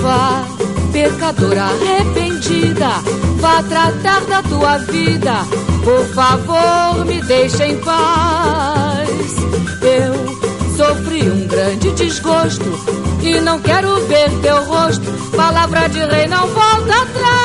Vá, 0.02 0.46
pecadora 0.94 1.68
tratar 3.64 4.22
da 4.26 4.42
tua 4.44 4.78
vida. 4.80 5.34
Por 5.84 6.06
favor, 6.14 7.06
me 7.06 7.22
deixe 7.22 7.64
em 7.64 7.78
paz. 7.80 9.10
Eu 9.82 10.38
sofri 10.76 11.30
um 11.30 11.48
grande 11.48 11.92
desgosto 11.92 12.66
e 13.22 13.40
não 13.40 13.60
quero 13.60 14.06
ver 14.08 14.30
teu 14.42 14.64
rosto. 14.66 15.12
Palavra 15.36 15.88
de 15.90 16.00
rei 16.00 16.28
não 16.28 16.48
volta 16.48 16.94
atrás. 17.04 17.38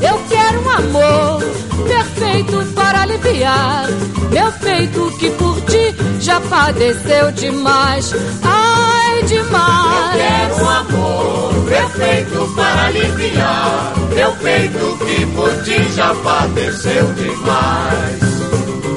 Eu 0.00 0.18
quero 0.28 0.60
um 0.62 0.70
amor 0.70 1.42
perfeito 1.86 2.64
para 2.74 3.02
aliviar 3.02 3.88
meu 4.30 4.52
peito 4.52 5.10
que 5.18 5.30
por 5.30 5.60
ti 5.62 5.94
já 6.20 6.40
padeceu 6.40 7.32
demais. 7.32 8.12
Ai, 8.42 9.22
demais. 9.24 10.16
Quero 10.16 10.64
um 10.64 10.70
amor 10.70 11.57
perfeito 11.68 12.52
para 12.54 12.86
aliviar 12.86 13.92
meu 14.14 14.32
peito 14.32 14.98
que 15.04 15.26
por 15.26 15.62
ti 15.62 15.92
já 15.94 16.14
padeceu 16.14 17.06
demais. 17.14 18.28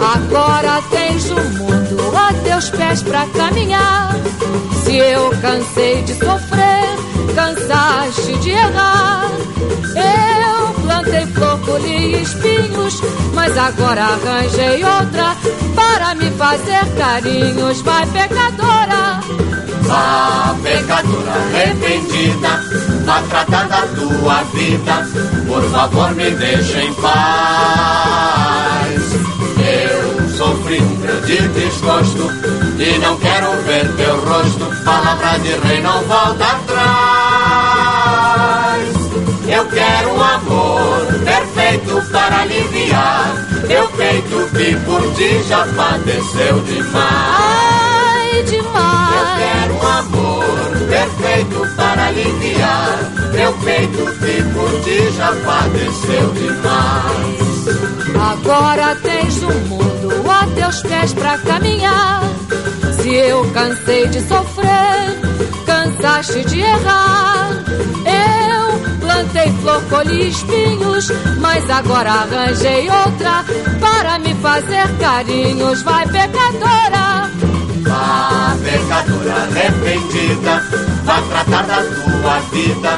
Agora 0.01 0.81
tens 0.89 1.29
o 1.29 1.35
mundo 1.35 2.17
a 2.17 2.33
teus 2.43 2.69
pés 2.71 3.03
pra 3.03 3.27
caminhar. 3.27 4.15
Se 4.83 4.97
eu 4.97 5.29
cansei 5.41 6.01
de 6.01 6.13
sofrer, 6.13 6.89
cansaste 7.35 8.33
de 8.39 8.49
errar. 8.49 9.29
Eu 9.95 10.73
plantei 10.81 11.25
flor, 11.27 11.59
colhi 11.61 12.21
espinhos, 12.21 12.99
mas 13.35 13.55
agora 13.57 14.03
arranjei 14.05 14.83
outra 14.83 15.35
para 15.75 16.15
me 16.15 16.31
fazer 16.31 16.85
carinhos. 16.97 17.81
Vai, 17.81 18.05
pecadora, 18.07 19.10
lá, 19.91 20.55
pecadora 20.63 21.31
arrependida, 21.31 22.63
na 23.05 23.21
trata 23.23 23.65
da 23.65 23.81
tua 23.87 24.43
vida, 24.53 25.07
por 25.47 25.63
favor 25.71 26.15
me 26.15 26.31
deixe 26.31 26.79
em 26.79 26.93
paz. 26.95 27.11
Eu 29.57 30.29
sofri 30.29 30.81
um 30.81 30.95
grande 31.01 31.47
desgosto 31.49 32.31
e 32.79 32.97
não 32.99 33.17
quero 33.17 33.51
ver 33.63 33.87
teu 33.95 34.19
rosto, 34.25 34.65
palavra 34.83 35.37
de 35.39 35.49
rei 35.67 35.81
não 35.81 36.01
volta 36.03 36.45
atrás. 36.45 36.81
Eu 39.47 39.65
quero 39.65 40.13
um 40.13 40.23
amor 40.23 41.05
perfeito 41.25 42.01
para 42.11 42.41
aliviar 42.41 43.51
meu 43.67 43.87
peito 43.89 44.49
que 44.55 44.75
por 44.85 45.01
ti 45.13 45.43
já 45.47 45.65
padeceu 45.75 46.59
demais. 46.61 46.93
Ai, 46.93 48.43
demais 48.43 49.00
perfeito 51.01 51.67
para 51.75 52.07
aliviar 52.07 52.99
meu 53.33 53.53
peito 53.53 54.05
que 54.19 54.43
por 54.53 54.81
ti 54.81 55.11
já 55.15 55.33
padeceu 55.45 56.29
demais. 56.33 57.41
Agora 58.31 58.95
tens 58.97 59.41
um 59.43 59.59
mundo 59.67 60.29
a 60.29 60.45
teus 60.53 60.81
pés 60.83 61.13
pra 61.13 61.37
caminhar. 61.39 62.21
Se 63.01 63.15
eu 63.15 63.43
cansei 63.51 64.07
de 64.09 64.21
sofrer, 64.27 65.19
cansaste 65.65 66.45
de 66.45 66.59
errar. 66.59 67.49
Eu 68.05 68.99
plantei 68.99 69.51
flor, 69.61 69.81
colhi 69.89 70.29
espinhos, 70.29 71.07
mas 71.39 71.67
agora 71.69 72.11
arranjei 72.11 72.89
outra 72.89 73.43
para 73.79 74.19
me 74.19 74.35
fazer 74.35 74.87
carinhos. 74.99 75.81
Vai, 75.81 76.05
pecadora! 76.07 77.30
Vá, 77.83 78.55
pecadora 78.63 79.33
arrependida, 79.43 80.63
vá 81.03 81.21
tratar 81.21 81.63
da 81.63 81.83
tua 81.83 82.39
vida. 82.51 82.91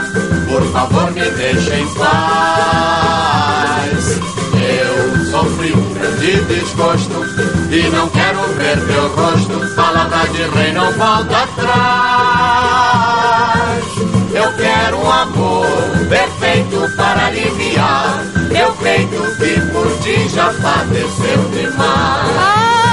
Por 0.47 0.63
favor, 0.71 1.11
me 1.11 1.29
deixe 1.31 1.73
em 1.75 1.87
paz. 1.95 2.13
Eu 4.55 5.25
sofri 5.31 5.73
um 5.73 5.93
grande 5.93 6.41
desgosto 6.43 7.25
e 7.71 7.89
não 7.89 8.07
quero 8.09 8.39
ver 8.53 8.79
teu 8.85 9.07
rosto. 9.15 9.75
Palavra 9.75 10.27
de 10.29 10.43
rei 10.57 10.71
não 10.73 10.91
volta 10.93 11.43
atrás. 11.43 12.43
Eu 14.33 14.51
quero 14.53 14.97
um 14.97 15.11
amor 15.11 15.67
perfeito 16.09 16.89
para 16.95 17.27
aliviar 17.27 18.23
meu 18.53 18.71
peito 18.73 19.21
que 19.37 19.59
por 19.71 19.87
ti 19.99 20.29
já 20.29 20.53
padeceu 20.61 21.43
demais. 21.51 22.92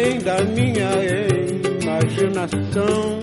saem 0.00 0.18
da 0.20 0.42
minha 0.44 0.90
imaginação. 1.82 3.20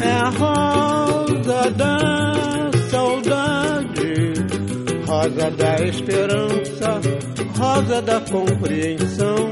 É 0.00 0.10
a 0.10 0.28
rosa 0.30 1.70
da 1.70 2.70
saudade, 2.90 4.32
rosa 5.06 5.50
da 5.52 5.84
esperança, 5.86 7.00
rosa 7.56 8.02
da 8.02 8.20
compreensão. 8.20 9.50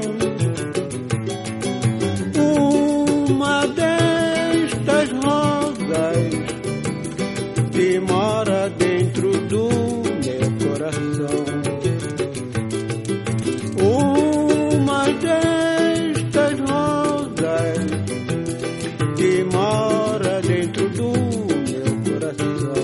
Uma 3.29 3.67
destas 3.67 5.09
rosas 5.23 6.17
que 7.71 7.99
mora 7.99 8.69
dentro 8.77 9.31
do 9.47 10.06
mora 19.51 20.41
dentro 20.41 20.89
do 20.89 21.11
meu 21.11 21.89
coração. 22.05 22.83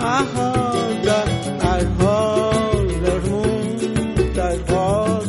A 0.00 0.18
rosa, 0.22 1.24
as 1.74 1.84
rosas, 2.02 3.28
muitas 3.28 4.60
rosas 4.70 5.22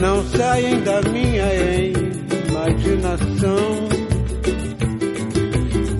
não 0.00 0.24
saem 0.30 0.80
da 0.82 1.02
minha 1.02 1.48
imaginação 2.48 3.90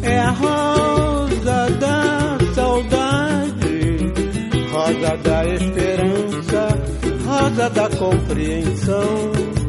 é 0.03 0.19
a 0.19 0.31
rosa 0.31 1.71
da 1.79 2.39
saudade, 2.55 4.13
rosa 4.73 5.17
da 5.19 5.47
esperança, 5.47 6.69
rosa 7.27 7.71
da 7.71 7.89
compreensão. 7.91 9.60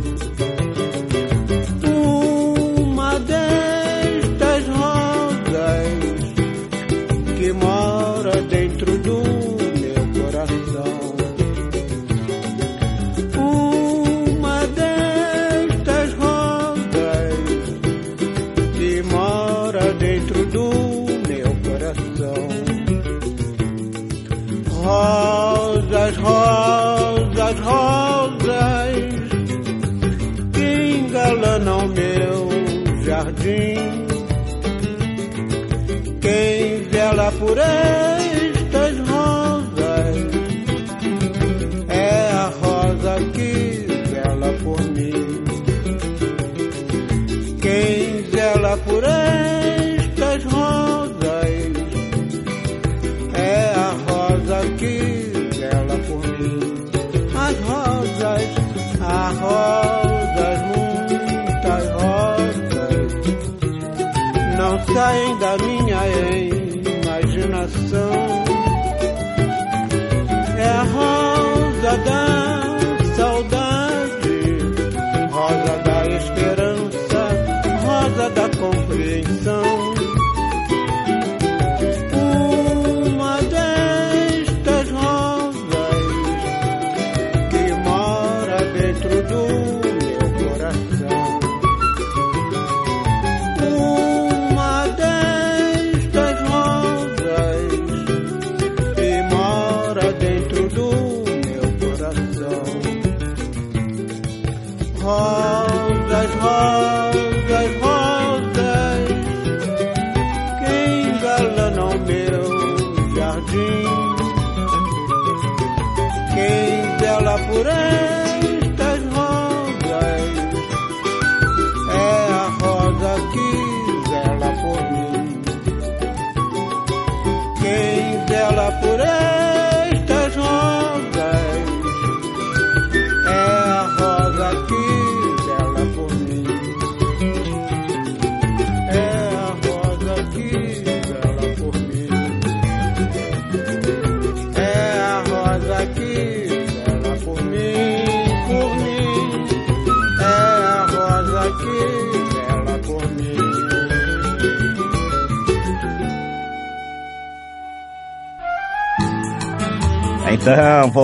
procurei. 37.54 38.11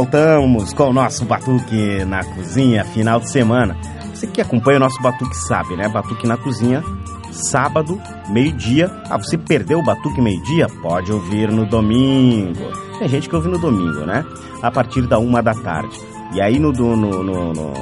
Voltamos 0.07 0.71
com 0.71 0.89
o 0.89 0.93
nosso 0.93 1.25
Batuque 1.25 2.05
na 2.05 2.23
Cozinha, 2.23 2.85
final 2.85 3.19
de 3.19 3.29
semana. 3.29 3.75
Você 4.13 4.25
que 4.25 4.39
acompanha 4.39 4.77
o 4.77 4.79
nosso 4.79 5.01
Batuque 5.01 5.35
sabe, 5.35 5.75
né? 5.75 5.89
Batuque 5.89 6.25
na 6.25 6.37
Cozinha, 6.37 6.81
sábado, 7.29 8.01
meio-dia. 8.29 8.89
Ah, 9.09 9.17
você 9.17 9.37
perdeu 9.37 9.79
o 9.79 9.83
Batuque 9.83 10.21
meio-dia? 10.21 10.67
Pode 10.81 11.11
ouvir 11.11 11.51
no 11.51 11.65
domingo. 11.65 12.71
Tem 12.97 13.09
gente 13.09 13.27
que 13.27 13.35
ouve 13.35 13.49
no 13.49 13.57
domingo, 13.57 14.05
né? 14.05 14.25
A 14.61 14.71
partir 14.71 15.05
da 15.05 15.19
uma 15.19 15.43
da 15.43 15.53
tarde. 15.53 15.99
E 16.33 16.39
aí 16.39 16.57
no, 16.57 16.71
no, 16.71 16.95
no, 16.95 17.23
no, 17.23 17.73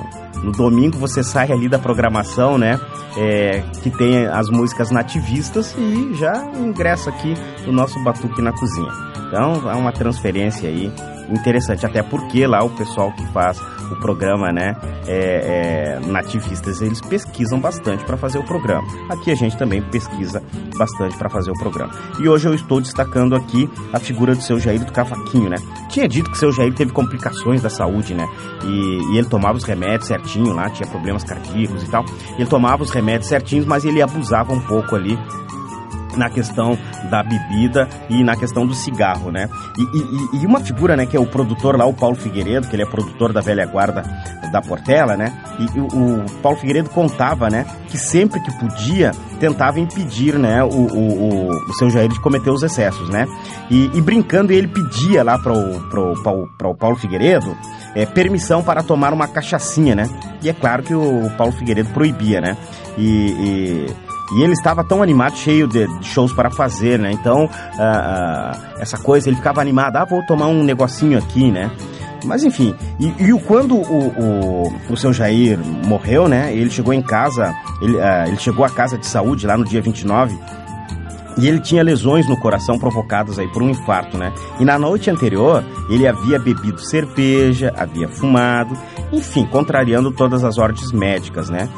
no 0.44 0.52
domingo 0.52 0.98
você 0.98 1.24
sai 1.24 1.52
ali 1.52 1.70
da 1.70 1.78
programação, 1.78 2.58
né? 2.58 2.80
É, 3.16 3.64
que 3.84 3.92
tem 3.92 4.26
as 4.26 4.50
músicas 4.50 4.90
nativistas 4.90 5.76
e 5.78 6.16
já 6.16 6.44
ingressa 6.58 7.12
aqui 7.12 7.36
no 7.68 7.72
nosso 7.72 8.04
Batuque 8.04 8.42
na 8.42 8.52
Cozinha. 8.52 8.92
Então, 9.28 9.70
há 9.70 9.76
uma 9.76 9.92
transferência 9.92 10.68
aí 10.68 10.92
interessante, 11.30 11.86
até 11.86 12.02
porque 12.04 12.46
lá 12.46 12.64
o 12.64 12.70
pessoal 12.70 13.12
que 13.12 13.26
faz 13.28 13.60
o 13.92 13.96
programa, 13.98 14.52
né, 14.52 14.76
é, 15.08 15.98
é, 15.98 16.08
nativistas, 16.08 16.82
eles 16.82 17.02
pesquisam 17.02 17.60
bastante 17.60 18.04
para 18.04 18.18
fazer 18.18 18.40
o 18.40 18.44
programa. 18.44 18.88
Aqui 19.10 19.32
a 19.32 19.36
gente 19.36 19.58
também 19.58 19.82
pesquisa 19.82 20.42
bastante 20.78 21.18
para 21.18 21.30
fazer 21.30 21.52
o 21.52 21.54
programa. 21.54 21.94
E 22.20 22.28
hoje 22.28 22.48
eu 22.48 22.54
estou 22.54 22.82
destacando 22.82 23.36
aqui 23.36 23.70
a 23.94 24.00
figura 24.00 24.36
do 24.36 24.42
seu 24.42 24.60
Jair 24.60 24.84
do 24.84 24.92
Cavaquinho, 24.92 25.50
né? 25.50 25.58
Tinha 25.90 26.08
dito 26.08 26.32
que 26.32 26.38
seu 26.38 26.52
Jair 26.52 26.74
teve 26.74 26.92
complicações 26.92 27.62
da 27.62 27.70
saúde, 27.70 28.14
né? 28.14 28.28
E, 28.64 29.14
e 29.14 29.18
ele 29.18 29.28
tomava 29.28 29.58
os 29.58 29.64
remédios 29.64 30.08
certinho 30.08 30.54
lá, 30.54 30.70
tinha 30.70 30.90
problemas 30.90 31.24
cardíacos 31.24 31.84
e 31.84 31.90
tal. 31.90 32.04
Ele 32.38 32.48
tomava 32.48 32.84
os 32.84 32.90
remédios 32.90 33.28
certinhos, 33.28 33.66
mas 33.66 33.86
ele 33.86 34.02
abusava 34.02 34.54
um 34.54 34.62
pouco 34.62 34.96
ali 34.96 35.18
na 36.18 36.30
questão 36.30 36.78
da 37.10 37.24
bebida 37.24 37.88
e 38.10 38.24
na 38.24 38.36
questão 38.36 38.66
do 38.66 38.74
cigarro, 38.74 39.32
né? 39.32 39.50
E, 39.78 40.38
e, 40.38 40.42
e, 40.42 40.46
uma 40.46 40.60
figura, 40.60 40.96
né, 40.96 41.06
que 41.06 41.16
é 41.16 41.20
o 41.20 41.26
produtor 41.26 41.78
lá, 41.78 41.86
o 41.86 41.94
Paulo 41.94 42.16
Figueiredo, 42.16 42.68
que 42.68 42.76
ele 42.76 42.84
é 42.84 42.86
produtor 42.86 43.34
da 43.34 43.42
velha 43.42 43.66
guarda 43.66 44.04
da 44.52 44.62
Portela, 44.62 45.16
né? 45.16 45.34
E 45.60 45.80
o, 45.80 45.86
o 45.86 46.26
Paulo 46.42 46.58
Figueiredo 46.58 46.90
contava, 46.90 47.50
né, 47.50 47.66
que 47.88 47.98
sempre 47.98 48.40
que 48.42 48.52
podia 48.60 49.12
tentava 49.40 49.80
impedir, 49.80 50.40
né, 50.40 50.64
o, 50.64 50.68
o, 50.68 51.50
o, 51.50 51.74
seu 51.74 51.90
Jair 51.90 52.10
de 52.10 52.20
cometer 52.22 52.50
os 52.50 52.64
excessos, 52.64 53.10
né? 53.10 53.28
E, 53.70 53.92
e 53.94 54.02
brincando 54.02 54.54
ele 54.54 54.68
pedia 54.68 55.24
lá 55.24 55.38
para 55.38 55.54
o 55.54 56.76
Paulo 56.76 56.96
Figueiredo 56.96 57.56
é, 57.94 58.06
permissão 58.06 58.64
para 58.64 58.82
tomar 58.84 59.14
uma 59.14 59.28
cachaçinha, 59.28 59.96
né? 59.96 60.10
E 60.42 60.50
é 60.50 60.54
claro 60.54 60.84
que 60.84 60.94
o 60.94 61.30
Paulo 61.38 61.54
Figueiredo 61.54 61.90
proibia, 61.90 62.40
né? 62.40 62.58
e, 62.98 63.08
e 63.08 63.86
e 64.34 64.42
ele 64.42 64.54
estava 64.54 64.84
tão 64.84 65.04
animado, 65.04 65.38
cheio 65.38 65.68
de, 65.68 65.88
shows 66.02 66.34
para 66.34 66.50
fazer, 66.50 66.98
né? 67.00 67.12
Então, 67.12 67.46
uh, 67.46 67.48
uh, 67.48 68.80
essa 68.80 68.98
coisa, 68.98 69.30
ele 69.30 69.36
ficava 69.36 69.62
animado, 69.62 69.98
ah, 69.98 70.06
vou 70.06 70.24
tomar 70.26 70.48
um 70.48 70.64
negocinho 70.64 71.18
aqui, 71.18 71.52
né? 71.52 71.72
Mas 72.24 72.44
enfim, 72.44 72.74
e, 73.00 73.08
e 73.08 73.40
quando 73.42 73.76
o, 73.76 74.08
o, 74.08 74.74
o, 74.90 74.98
seu 74.98 75.14
Jair 75.14 75.60
morreu, 75.60 76.28
né? 76.28 76.52
Ele 76.56 76.72
chegou 76.72 76.92
em 76.92 77.02
casa, 77.02 77.54
ele, 77.82 77.96
uh, 77.96 78.28
ele 78.28 78.38
chegou 78.38 78.66
à 78.66 78.70
casa 78.70 78.98
de 78.98 79.06
saúde 79.06 79.46
lá 79.46 79.56
no 79.56 79.64
dia 79.64 79.82
29 79.82 80.36
e 81.38 81.48
ele 81.48 81.60
tinha 81.60 81.84
lesões 81.84 82.28
no 82.28 82.38
coração 82.38 82.78
provocadas 82.78 83.38
aí 83.38 83.48
por 83.48 83.62
um 83.62 83.70
infarto, 83.70 84.18
né? 84.18 84.34
E 84.60 84.66
na 84.66 84.80
noite 84.80 85.10
anterior, 85.10 85.64
ele 85.90 86.08
havia 86.08 86.40
bebido 86.40 86.80
cerveja, 86.80 87.74
havia 87.78 88.08
fumado, 88.08 88.78
enfim, 89.12 89.46
contrariando 89.46 90.12
todas 90.12 90.44
as 90.44 90.58
ordens 90.58 90.92
médicas, 90.92 91.50
né? 91.50 91.70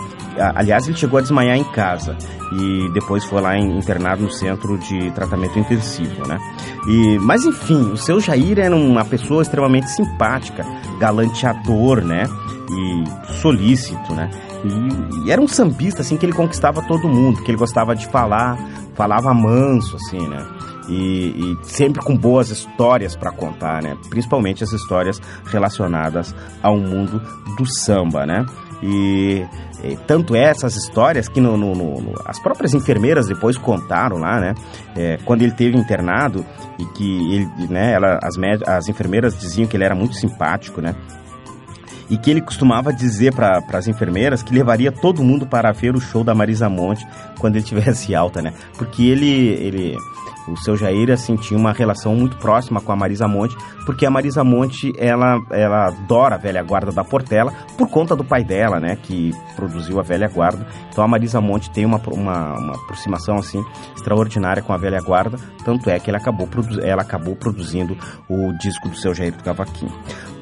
Aliás, 0.55 0.87
ele 0.87 0.95
chegou 0.95 1.17
a 1.17 1.21
desmaiar 1.21 1.57
em 1.57 1.63
casa 1.63 2.15
e 2.51 2.89
depois 2.93 3.23
foi 3.25 3.41
lá 3.41 3.57
internado 3.57 4.23
no 4.23 4.31
centro 4.31 4.77
de 4.77 5.09
tratamento 5.11 5.57
intensivo, 5.57 6.27
né? 6.27 6.37
E, 6.87 7.17
mas 7.19 7.43
enfim, 7.43 7.91
o 7.91 7.97
seu 7.97 8.19
Jair 8.19 8.59
era 8.59 8.75
uma 8.75 9.03
pessoa 9.03 9.41
extremamente 9.41 9.89
simpática, 9.89 10.63
galanteador, 10.99 12.03
né? 12.03 12.29
E 12.69 13.33
solícito, 13.41 14.13
né? 14.13 14.29
E, 14.63 15.27
e, 15.27 15.31
era 15.31 15.41
um 15.41 15.47
sambista, 15.47 16.01
assim, 16.01 16.17
que 16.17 16.25
ele 16.25 16.33
conquistava 16.33 16.81
todo 16.81 17.07
mundo, 17.07 17.41
que 17.41 17.49
ele 17.49 17.57
gostava 17.57 17.95
de 17.95 18.07
falar, 18.07 18.57
falava 18.93 19.33
manso, 19.33 19.95
assim, 19.95 20.27
né? 20.27 20.45
E, 20.89 21.33
e 21.35 21.57
sempre 21.63 22.01
com 22.01 22.15
boas 22.15 22.49
histórias 22.49 23.15
para 23.15 23.31
contar, 23.31 23.81
né? 23.81 23.97
Principalmente 24.09 24.63
as 24.63 24.71
histórias 24.71 25.21
relacionadas 25.45 26.35
ao 26.61 26.77
mundo 26.77 27.21
do 27.57 27.65
samba, 27.65 28.25
né? 28.25 28.45
E, 28.81 29.45
e 29.83 29.97
tanto 30.05 30.35
é 30.35 30.43
essas 30.43 30.75
histórias 30.75 31.27
que 31.27 31.41
no, 31.41 31.57
no, 31.57 31.73
no, 31.73 32.13
as 32.25 32.39
próprias 32.39 32.73
enfermeiras 32.73 33.27
depois 33.27 33.57
contaram 33.57 34.17
lá, 34.17 34.39
né? 34.39 34.53
É, 34.95 35.17
quando 35.25 35.41
ele 35.41 35.51
teve 35.51 35.77
internado 35.77 36.45
e 36.77 36.85
que 36.85 37.33
ele, 37.33 37.67
né, 37.69 37.93
ela, 37.93 38.19
as, 38.21 38.35
as 38.67 38.87
enfermeiras 38.87 39.37
diziam 39.37 39.67
que 39.67 39.75
ele 39.75 39.83
era 39.83 39.95
muito 39.95 40.15
simpático, 40.15 40.81
né? 40.81 40.95
E 42.09 42.17
que 42.17 42.31
ele 42.31 42.41
costumava 42.41 42.93
dizer 42.93 43.33
para 43.33 43.63
as 43.73 43.87
enfermeiras 43.87 44.41
que 44.43 44.53
levaria 44.53 44.91
todo 44.91 45.23
mundo 45.23 45.45
para 45.45 45.71
ver 45.71 45.95
o 45.95 45.99
show 45.99 46.23
da 46.23 46.33
Marisa 46.33 46.69
Monte 46.69 47.05
quando 47.39 47.55
ele 47.55 47.65
tivesse 47.65 48.15
alta, 48.15 48.41
né? 48.41 48.53
Porque 48.77 49.03
ele, 49.03 49.27
ele 49.27 49.97
o 50.47 50.55
seu 50.55 50.77
Jair 50.77 51.11
assim 51.11 51.35
tinha 51.35 51.59
uma 51.59 51.73
relação 51.73 52.15
muito 52.15 52.37
próxima 52.37 52.79
com 52.79 52.91
a 52.91 52.95
Marisa 52.95 53.27
Monte, 53.27 53.55
porque 53.85 54.05
a 54.05 54.09
Marisa 54.09 54.43
Monte 54.43 54.93
ela 54.97 55.39
ela 55.51 55.87
adora 55.87 56.35
a 56.35 56.37
velha 56.37 56.63
guarda 56.63 56.91
da 56.91 57.03
Portela 57.03 57.51
por 57.77 57.89
conta 57.89 58.15
do 58.15 58.23
pai 58.23 58.43
dela, 58.43 58.79
né, 58.79 58.95
que 58.95 59.31
produziu 59.55 59.99
a 59.99 60.03
velha 60.03 60.27
guarda. 60.27 60.65
Então 60.89 61.03
a 61.03 61.07
Marisa 61.07 61.41
Monte 61.41 61.69
tem 61.71 61.85
uma, 61.85 62.01
uma, 62.07 62.57
uma 62.57 62.75
aproximação 62.75 63.35
assim 63.35 63.63
extraordinária 63.95 64.63
com 64.63 64.73
a 64.73 64.77
velha 64.77 65.01
guarda, 65.01 65.37
tanto 65.63 65.89
é 65.89 65.99
que 65.99 66.09
ela 66.09 66.19
acabou 66.19 66.47
ela 66.81 67.01
acabou 67.01 67.35
produzindo 67.35 67.97
o 68.29 68.53
disco 68.57 68.89
do 68.89 68.95
seu 68.95 69.13
Jair 69.13 69.35
do 69.35 69.43
Cavaquinho. 69.43 69.91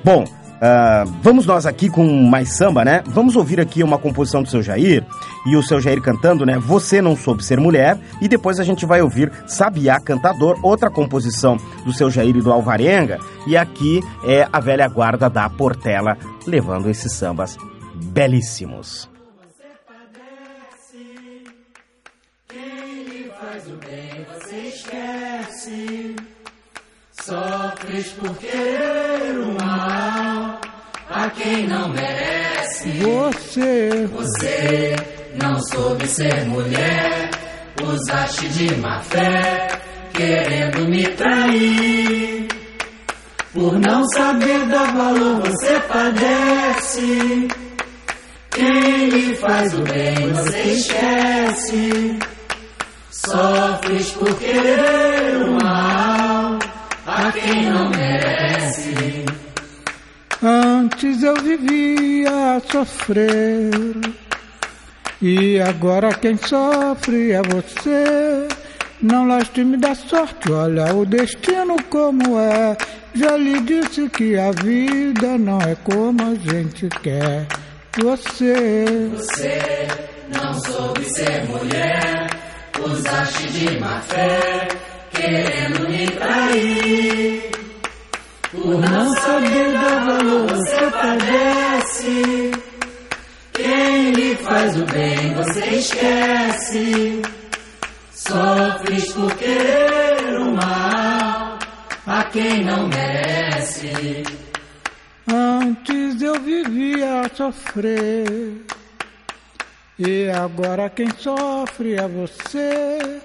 Bom, 0.04 0.24
Uh, 0.66 1.06
vamos 1.22 1.46
nós 1.46 1.68
aqui 1.68 1.90
com 1.90 2.04
mais 2.24 2.58
samba, 2.58 2.84
né? 2.84 3.04
Vamos 3.06 3.36
ouvir 3.36 3.60
aqui 3.60 3.84
uma 3.84 4.00
composição 4.00 4.42
do 4.42 4.50
seu 4.50 4.64
Jair 4.64 5.06
e 5.46 5.56
o 5.56 5.62
seu 5.62 5.80
Jair 5.80 6.02
cantando, 6.02 6.44
né? 6.44 6.58
Você 6.58 7.04
não 7.04 7.16
soube 7.16 7.46
ser 7.46 7.60
mulher 7.60 8.00
e 8.20 8.28
depois 8.28 8.60
a 8.60 8.64
gente 8.64 8.84
vai 8.84 9.00
ouvir 9.00 9.32
Sabiá 9.46 10.00
Cantador, 10.00 10.58
outra 10.64 10.90
composição 10.90 11.58
do 11.86 11.94
seu 11.94 12.10
Jair 12.10 12.36
e 12.36 12.42
do 12.42 12.52
Alvarenga 12.52 13.20
e 13.46 13.56
aqui 13.56 14.02
é 14.26 14.48
a 14.52 14.60
velha 14.60 14.88
guarda 14.88 15.30
da 15.30 15.48
Portela 15.48 16.18
levando 16.48 16.90
esses 16.90 17.12
sambas 17.14 17.58
belíssimos. 17.94 19.08
Sofres 27.26 28.10
por 28.20 28.38
querer 28.38 29.40
o 29.40 29.58
mal 29.60 30.62
a 31.10 31.28
quem 31.32 31.66
não 31.66 31.90
merece. 31.90 32.90
Você, 33.00 34.08
você 34.12 34.96
não 35.42 35.60
soube 35.60 36.06
ser 36.06 36.46
mulher, 36.46 37.32
usaste 37.82 38.48
de 38.50 38.76
má 38.76 39.02
fé, 39.02 39.68
querendo 40.14 40.88
me 40.88 41.04
trair. 41.16 42.48
Por 43.52 43.80
não 43.80 44.08
saber 44.10 44.64
dar 44.68 44.96
valor, 44.96 45.42
você 45.50 45.80
padece. 45.80 47.48
Quem 48.52 49.10
lhe 49.10 49.36
faz 49.38 49.74
o 49.74 49.82
bem, 49.82 50.32
você 50.32 50.62
esquece. 50.62 52.20
Sofres 53.10 54.12
por 54.12 54.38
querer 54.38 55.42
o 55.42 55.54
mal 55.54 56.25
a 57.06 57.32
quem 57.32 57.70
não 57.70 57.90
merece. 57.90 59.26
Antes 60.42 61.24
eu 61.24 61.36
vivia 61.36 62.56
a 62.56 62.60
sofrer, 62.60 63.72
e 65.22 65.60
agora 65.62 66.14
quem 66.14 66.38
sofre 66.38 67.32
é 67.32 67.42
você. 67.42 68.48
Não 69.02 69.28
lastime 69.28 69.78
da 69.78 69.94
sorte, 69.94 70.52
olha 70.52 70.94
o 70.94 71.06
destino 71.06 71.76
como 71.90 72.40
é. 72.40 72.76
Já 73.14 73.38
lhe 73.38 73.60
disse 73.62 74.10
que 74.10 74.38
a 74.38 74.52
vida 74.52 75.38
não 75.38 75.60
é 75.62 75.76
como 75.84 76.22
a 76.22 76.36
gente 76.36 76.90
quer. 77.02 77.46
Você, 77.98 79.10
você 79.14 79.88
não 80.34 80.54
soube 80.54 81.04
ser 81.06 81.46
mulher, 81.46 82.28
usaste 82.84 83.48
de 83.52 83.80
má 83.80 84.02
fé 84.02 84.68
querendo 85.26 85.90
me 85.90 86.08
trair. 86.08 87.52
Por 88.52 88.80
não 88.80 89.14
saber 89.16 89.72
dar 89.74 90.06
valor, 90.06 90.48
você 90.50 90.92
padece. 90.92 92.52
Quem 93.54 94.12
lhe 94.12 94.36
faz 94.36 94.80
o 94.80 94.86
bem, 94.86 95.34
você 95.34 95.66
esquece. 95.66 97.22
Sofres 98.12 99.14
por 99.14 99.36
querer 99.36 100.40
o 100.40 100.56
mal 100.56 101.60
a 102.08 102.24
quem 102.26 102.64
não 102.64 102.88
merece. 102.88 104.24
Antes 105.28 106.22
eu 106.22 106.40
vivia 106.40 107.22
a 107.22 107.36
sofrer. 107.36 108.66
E 109.98 110.30
agora 110.30 110.90
quem 110.90 111.10
sofre 111.18 111.96
é 111.96 112.08
você. 112.08 113.22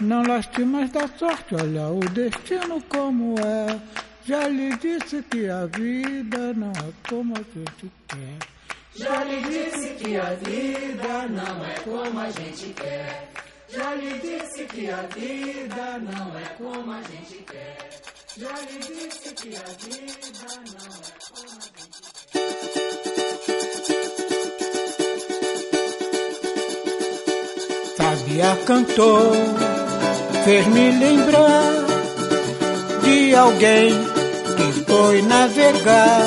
Não 0.00 0.22
lastimas 0.22 0.90
da 0.90 1.08
sorte, 1.08 1.54
olha 1.54 1.88
o 1.88 2.00
destino 2.00 2.82
como 2.82 3.34
é. 3.40 3.80
Já 4.26 4.46
lhe 4.48 4.76
disse 4.76 5.22
que 5.22 5.48
a 5.48 5.66
vida 5.66 6.52
não 6.54 6.70
é 6.70 6.92
como 7.08 7.34
a 7.34 7.38
gente 7.38 7.90
quer. 8.06 8.38
Já 8.94 9.24
lhe 9.24 9.40
disse 9.40 9.94
que 9.94 10.16
a 10.16 10.34
vida 10.34 11.28
não 11.28 11.64
é 11.64 11.74
como 11.84 12.20
a 12.20 12.30
gente 12.30 12.74
quer. 12.74 13.30
Já 13.68 13.94
lhe 13.94 14.18
disse 14.18 14.64
que 14.64 14.90
a 14.90 15.02
vida 15.02 15.98
não 15.98 16.38
é 16.38 16.44
como 16.58 16.92
a 16.92 17.02
gente 17.02 17.44
quer. 17.44 17.88
Já 18.36 18.52
lhe 18.52 18.78
disse 18.78 19.34
que 19.34 19.56
a 19.56 19.64
vida 19.80 20.48
não 20.72 20.92
é 20.92 21.12
como 21.30 21.56
a 21.56 21.64
gente 21.64 22.00
quer. 22.12 22.36
Sabia 27.96 28.56
cantou, 28.66 29.32
fez-me 30.46 30.92
lembrar 30.92 31.72
de 33.02 33.34
alguém 33.34 33.90
que 34.56 34.84
foi 34.84 35.22
navegar. 35.22 36.22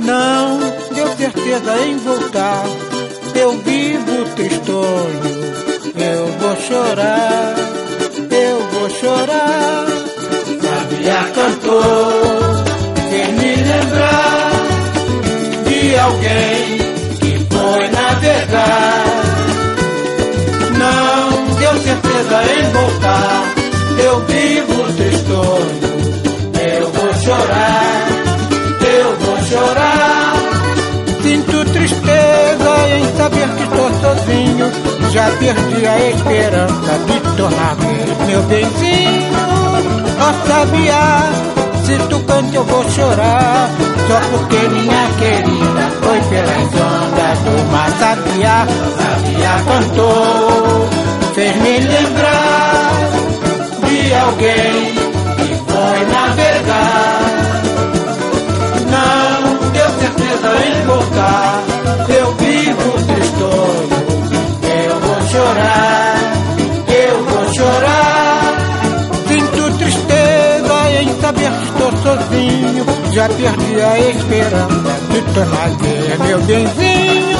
Não 0.00 0.58
deu 0.94 1.08
certeza 1.14 1.78
em 1.86 1.96
voltar. 1.98 2.64
Eu 3.34 3.52
vivo 3.58 4.24
tristonho, 4.34 5.20
eu 5.94 6.26
vou 6.38 6.56
chorar, 6.56 7.54
eu 8.30 8.60
vou 8.70 8.90
chorar. 8.90 9.86
Sabia 10.62 11.22
cantou, 11.34 12.12
fez 13.10 13.28
me 13.28 13.56
lembrar 13.56 14.52
de 15.68 15.98
alguém 15.98 16.78
que 17.20 17.54
foi 17.54 17.88
navegar. 17.90 19.01
Certeza 21.84 22.38
em 22.58 22.64
voltar. 22.72 23.42
Eu 23.98 24.20
vivo 24.26 24.92
tristonho, 24.96 25.80
eu 26.78 26.92
vou 26.92 27.14
chorar, 27.22 28.08
eu 28.80 29.16
vou 29.18 29.38
chorar. 29.44 30.32
Sinto 31.22 31.64
tristeza 31.72 32.72
em 32.96 33.16
saber 33.16 33.48
que 33.56 33.62
estou 33.62 33.90
sozinho. 34.00 34.66
Já 35.12 35.30
perdi 35.38 35.86
a 35.86 36.08
esperança 36.08 36.98
de 37.06 37.36
tornar 37.36 37.76
meu 38.26 38.42
benzinho. 38.44 39.32
Ó 40.18 40.32
sabiá, 40.48 41.30
se 41.84 41.98
tu 42.08 42.18
canta 42.20 42.56
eu 42.56 42.64
vou 42.64 42.84
chorar. 42.90 43.70
Só 44.08 44.18
porque 44.30 44.68
minha 44.68 45.08
querida 45.18 45.84
foi 46.02 46.20
pelas 46.28 46.70
ondas 46.74 47.38
do 47.44 47.54
mar. 47.70 47.90
Sabiá, 47.98 48.66
sabiá 48.98 49.54
cantou, 49.66 50.51
fez 51.42 51.56
me 51.56 51.78
lembrar 51.80 53.10
de 53.86 54.14
alguém 54.14 54.94
que 55.36 55.54
foi 55.72 55.98
navegar. 56.14 57.20
Não 58.94 59.70
deu 59.72 59.90
certeza 60.00 60.50
em 60.66 60.86
voltar. 60.86 61.62
Eu 62.08 62.34
vivo 62.34 62.90
tristonho, 63.06 63.88
eu 64.86 65.00
vou 65.00 65.20
chorar, 65.30 66.16
eu 66.88 67.24
vou 67.24 67.54
chorar. 67.54 68.56
Sinto 69.26 69.78
tristeza 69.78 70.76
em 71.00 71.20
saber 71.20 71.50
que 71.50 71.64
estou 71.64 71.92
sozinho. 72.02 72.86
Já 73.12 73.28
perdi 73.28 73.80
a 73.80 73.98
esperança 73.98 74.92
de 75.10 75.20
tornar 75.34 75.70
meu 76.24 76.40
benzinho. 76.42 77.38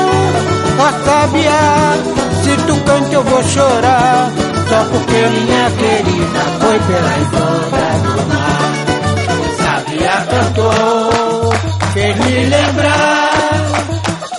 Ó 0.78 0.90
sabiá, 1.04 2.31
se 2.52 2.66
tu 2.66 2.76
canta 2.84 3.14
eu 3.14 3.22
vou 3.24 3.42
chorar. 3.44 4.30
Só 4.68 4.84
porque 4.90 5.18
minha 5.36 5.70
querida 5.70 6.42
foi 6.60 6.78
pelas 6.88 7.28
ondas 7.48 7.98
do 8.02 8.22
mar. 8.28 8.72
Sabia 9.62 10.16
cantou, 10.30 11.52
fez 11.92 12.16
me 12.18 12.46
lembrar 12.46 13.30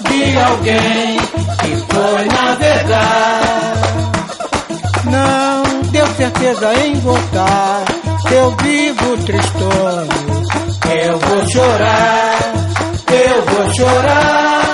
de 0.09 0.37
alguém 0.39 1.17
que 1.59 1.93
foi 1.93 2.25
navegar. 2.25 3.81
Não 5.05 5.81
deu 5.91 6.07
certeza 6.15 6.73
em 6.85 6.99
voltar. 6.99 7.83
Eu 8.31 8.55
vivo 8.63 9.17
tristonho, 9.25 10.07
eu 11.05 11.19
vou 11.19 11.47
chorar, 11.47 12.39
eu 13.11 13.45
vou 13.45 13.73
chorar. 13.75 14.72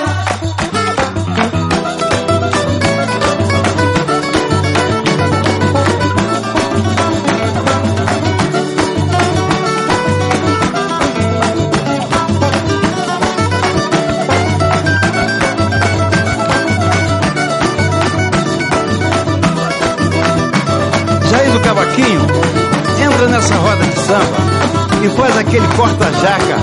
E 25.10 25.18
faz 25.18 25.38
aquele 25.38 25.68
corta-jaca 25.76 26.58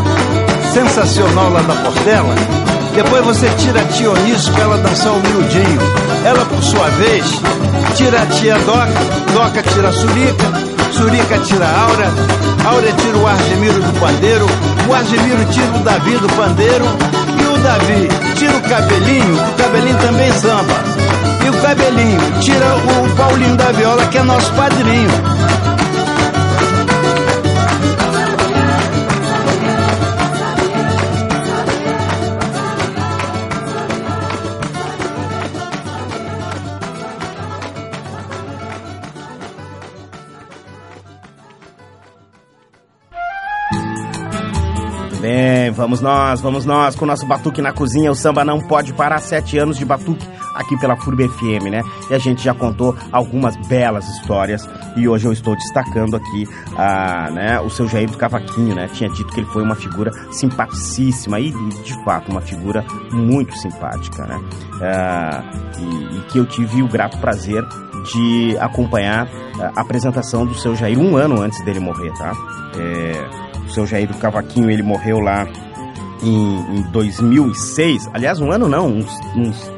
sensacional 0.72 1.50
lá 1.50 1.60
da 1.62 1.74
Portela. 1.74 2.34
Depois 2.94 3.24
você 3.24 3.48
tira 3.58 3.80
a 3.80 3.84
tia 3.84 4.10
Onísio 4.10 4.52
pra 4.54 4.64
ela 4.64 4.78
dançar 4.78 5.12
o 5.12 5.20
miudinho. 5.20 5.80
Ela, 6.24 6.44
por 6.46 6.62
sua 6.62 6.88
vez, 6.90 7.24
tira 7.94 8.22
a 8.22 8.26
tia 8.26 8.58
Doca, 8.58 9.32
Doca 9.32 9.62
tira 9.62 9.88
a 9.88 9.92
Surica, 9.92 10.44
Surica 10.92 11.38
tira 11.38 11.66
a 11.66 11.80
Aura, 11.82 12.08
Aura 12.64 12.92
tira 12.92 13.18
o 13.18 13.26
Argemiro 13.26 13.80
do 13.80 14.00
pandeiro, 14.00 14.46
o 14.88 14.94
Argemiro 14.94 15.44
tira 15.46 15.72
o 15.74 15.78
Davi 15.80 16.16
do 16.16 16.28
pandeiro 16.28 16.84
e 17.42 17.46
o 17.46 17.58
Davi 17.58 18.08
tira 18.36 18.56
o 18.56 18.62
cabelinho, 18.62 19.34
o 19.34 19.62
cabelinho 19.62 19.98
também 19.98 20.32
samba. 20.32 20.74
E 21.44 21.50
o 21.50 21.62
cabelinho 21.62 22.20
tira 22.40 22.66
o 22.76 23.16
Paulinho 23.16 23.56
da 23.56 23.72
Viola, 23.72 24.06
que 24.06 24.18
é 24.18 24.22
nosso 24.22 24.52
padrinho. 24.54 25.75
Vamos 45.86 46.00
nós, 46.00 46.40
vamos 46.40 46.64
nós 46.64 46.96
com 46.96 47.04
o 47.04 47.06
nosso 47.06 47.24
Batuque 47.24 47.62
na 47.62 47.72
Cozinha. 47.72 48.10
O 48.10 48.14
samba 48.14 48.44
não 48.44 48.60
pode 48.60 48.92
parar. 48.92 49.20
Sete 49.20 49.56
anos 49.56 49.78
de 49.78 49.84
Batuque 49.84 50.26
aqui 50.52 50.76
pela 50.80 50.96
FURB 50.96 51.28
FM, 51.28 51.70
né? 51.70 51.80
E 52.10 52.14
a 52.14 52.18
gente 52.18 52.42
já 52.42 52.52
contou 52.52 52.96
algumas 53.12 53.56
belas 53.68 54.08
histórias 54.08 54.68
e 54.96 55.06
hoje 55.06 55.26
eu 55.26 55.32
estou 55.32 55.54
destacando 55.54 56.16
aqui 56.16 56.48
a, 56.76 57.30
né, 57.30 57.60
o 57.60 57.70
seu 57.70 57.86
Jair 57.86 58.10
do 58.10 58.18
Cavaquinho, 58.18 58.74
né? 58.74 58.88
Tinha 58.92 59.08
dito 59.08 59.32
que 59.32 59.38
ele 59.38 59.46
foi 59.46 59.62
uma 59.62 59.76
figura 59.76 60.10
simpaticíssima 60.32 61.38
e, 61.38 61.52
de 61.52 62.04
fato, 62.04 62.32
uma 62.32 62.40
figura 62.40 62.84
muito 63.12 63.56
simpática, 63.56 64.26
né? 64.26 64.40
Ah, 64.82 65.44
e, 65.78 66.18
e 66.18 66.20
que 66.22 66.38
eu 66.38 66.46
tive 66.46 66.82
o 66.82 66.88
grato 66.88 67.16
prazer 67.18 67.64
de 68.12 68.56
acompanhar 68.58 69.28
a 69.76 69.80
apresentação 69.80 70.44
do 70.44 70.54
seu 70.54 70.74
Jair 70.74 70.98
um 70.98 71.16
ano 71.16 71.40
antes 71.40 71.64
dele 71.64 71.78
morrer, 71.78 72.12
tá? 72.14 72.32
É, 72.76 73.46
o 73.64 73.70
seu 73.70 73.86
Jair 73.86 74.08
do 74.08 74.18
Cavaquinho, 74.18 74.68
ele 74.68 74.82
morreu 74.82 75.20
lá 75.20 75.46
em, 76.22 76.78
em 76.78 76.82
2006. 76.90 78.08
Aliás, 78.12 78.40
um 78.40 78.50
ano 78.50 78.68
não, 78.68 78.88
uns, 78.88 79.18
uns, 79.36 79.72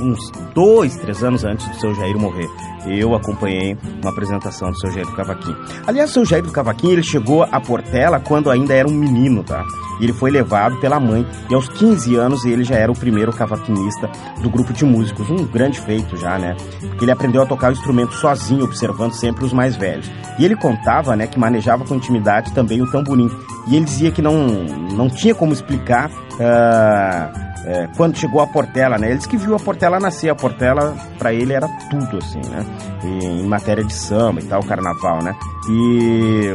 uns 0.00 0.30
dois, 0.54 0.96
três 0.96 1.22
anos 1.22 1.44
antes 1.44 1.68
do 1.68 1.76
seu 1.76 1.94
Jair 1.94 2.18
morrer. 2.18 2.48
Eu 2.86 3.14
acompanhei 3.14 3.76
uma 4.00 4.10
apresentação 4.10 4.70
do 4.70 4.78
seu 4.78 4.90
Jair 4.90 5.06
do 5.06 5.12
Cavaquinho. 5.12 5.56
Aliás, 5.86 6.10
o 6.10 6.14
seu 6.14 6.24
Jair 6.24 6.42
do 6.42 6.52
Cavaquinho, 6.52 6.94
ele 6.94 7.02
chegou 7.02 7.42
a 7.42 7.60
Portela 7.60 8.20
quando 8.20 8.50
ainda 8.50 8.74
era 8.74 8.88
um 8.88 8.92
menino, 8.92 9.42
tá? 9.42 9.64
E 10.00 10.04
ele 10.04 10.12
foi 10.12 10.30
levado 10.30 10.76
pela 10.76 11.00
mãe. 11.00 11.26
E 11.50 11.54
aos 11.54 11.68
15 11.68 12.14
anos 12.16 12.44
ele 12.44 12.64
já 12.64 12.76
era 12.76 12.90
o 12.90 12.98
primeiro 12.98 13.32
cavaquinista 13.32 14.08
do 14.40 14.48
grupo 14.48 14.72
de 14.72 14.84
músicos. 14.84 15.28
Um 15.28 15.44
grande 15.44 15.80
feito 15.80 16.16
já, 16.16 16.38
né? 16.38 16.56
Porque 16.80 17.04
ele 17.04 17.12
aprendeu 17.12 17.42
a 17.42 17.46
tocar 17.46 17.70
o 17.70 17.72
instrumento 17.72 18.14
sozinho, 18.14 18.64
observando 18.64 19.12
sempre 19.12 19.44
os 19.44 19.52
mais 19.52 19.76
velhos. 19.76 20.10
E 20.38 20.44
ele 20.44 20.56
contava, 20.56 21.16
né, 21.16 21.26
que 21.26 21.38
manejava 21.38 21.84
com 21.84 21.94
intimidade 21.94 22.52
também 22.52 22.80
o 22.80 22.90
tamborim. 22.90 23.30
E 23.66 23.76
ele 23.76 23.84
dizia 23.84 24.10
que 24.10 24.22
não, 24.22 24.46
não 24.94 25.10
tinha 25.10 25.34
como 25.34 25.52
explicar 25.52 26.10
ah, 26.40 27.47
é, 27.70 27.86
quando 27.96 28.16
chegou 28.16 28.40
a 28.40 28.46
Portela, 28.46 28.96
né? 28.98 29.08
Ele 29.08 29.16
disse 29.16 29.28
que 29.28 29.36
viu 29.36 29.54
a 29.54 29.58
Portela 29.58 30.00
nascer. 30.00 30.30
A 30.30 30.34
Portela, 30.34 30.96
para 31.18 31.32
ele, 31.34 31.52
era 31.52 31.68
tudo, 31.90 32.16
assim, 32.18 32.40
né? 32.48 32.64
E, 33.04 33.24
em 33.42 33.46
matéria 33.46 33.84
de 33.84 33.92
samba 33.92 34.40
e 34.40 34.44
tal, 34.44 34.62
carnaval, 34.62 35.22
né? 35.22 35.34
E, 35.68 36.54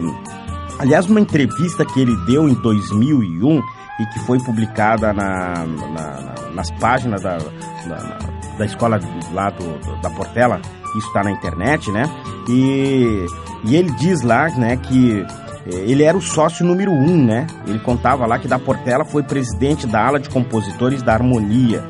aliás, 0.80 1.06
uma 1.08 1.20
entrevista 1.20 1.86
que 1.86 2.00
ele 2.02 2.16
deu 2.26 2.50
em 2.50 2.54
2001 2.56 3.62
e 4.00 4.06
que 4.08 4.20
foi 4.22 4.40
publicada 4.40 5.14
na, 5.14 5.66
na- 5.66 5.88
na- 6.22 6.34
nas 6.56 6.72
páginas 6.72 7.22
da, 7.22 7.38
da, 7.38 8.18
da 8.58 8.66
escola 8.66 9.00
lá 9.34 9.50
do, 9.52 9.64
do- 9.80 10.02
da 10.02 10.10
Portela, 10.10 10.60
isso 10.98 11.08
está 11.08 11.24
na 11.24 11.32
internet, 11.32 11.92
né? 11.92 12.04
E, 12.50 13.26
e 13.66 13.76
ele 13.76 13.92
diz 13.92 14.22
lá, 14.24 14.50
né, 14.50 14.78
que 14.78 15.26
ele 15.66 16.04
era 16.04 16.18
o 16.18 16.22
sócio 16.22 16.66
número 16.66 16.92
um, 16.92 17.24
né? 17.24 17.48
Ele 17.66 17.80
contava 17.80 18.26
lá 18.26 18.38
que 18.38 18.48
da 18.48 18.60
Portela 18.60 19.06
foi 19.06 19.24
presidente 19.24 19.88
da 19.88 20.06
ala 20.06 20.20
de 20.20 20.30
compositores 20.30 21.02
da 21.02 21.14
Harmonia 21.14 21.84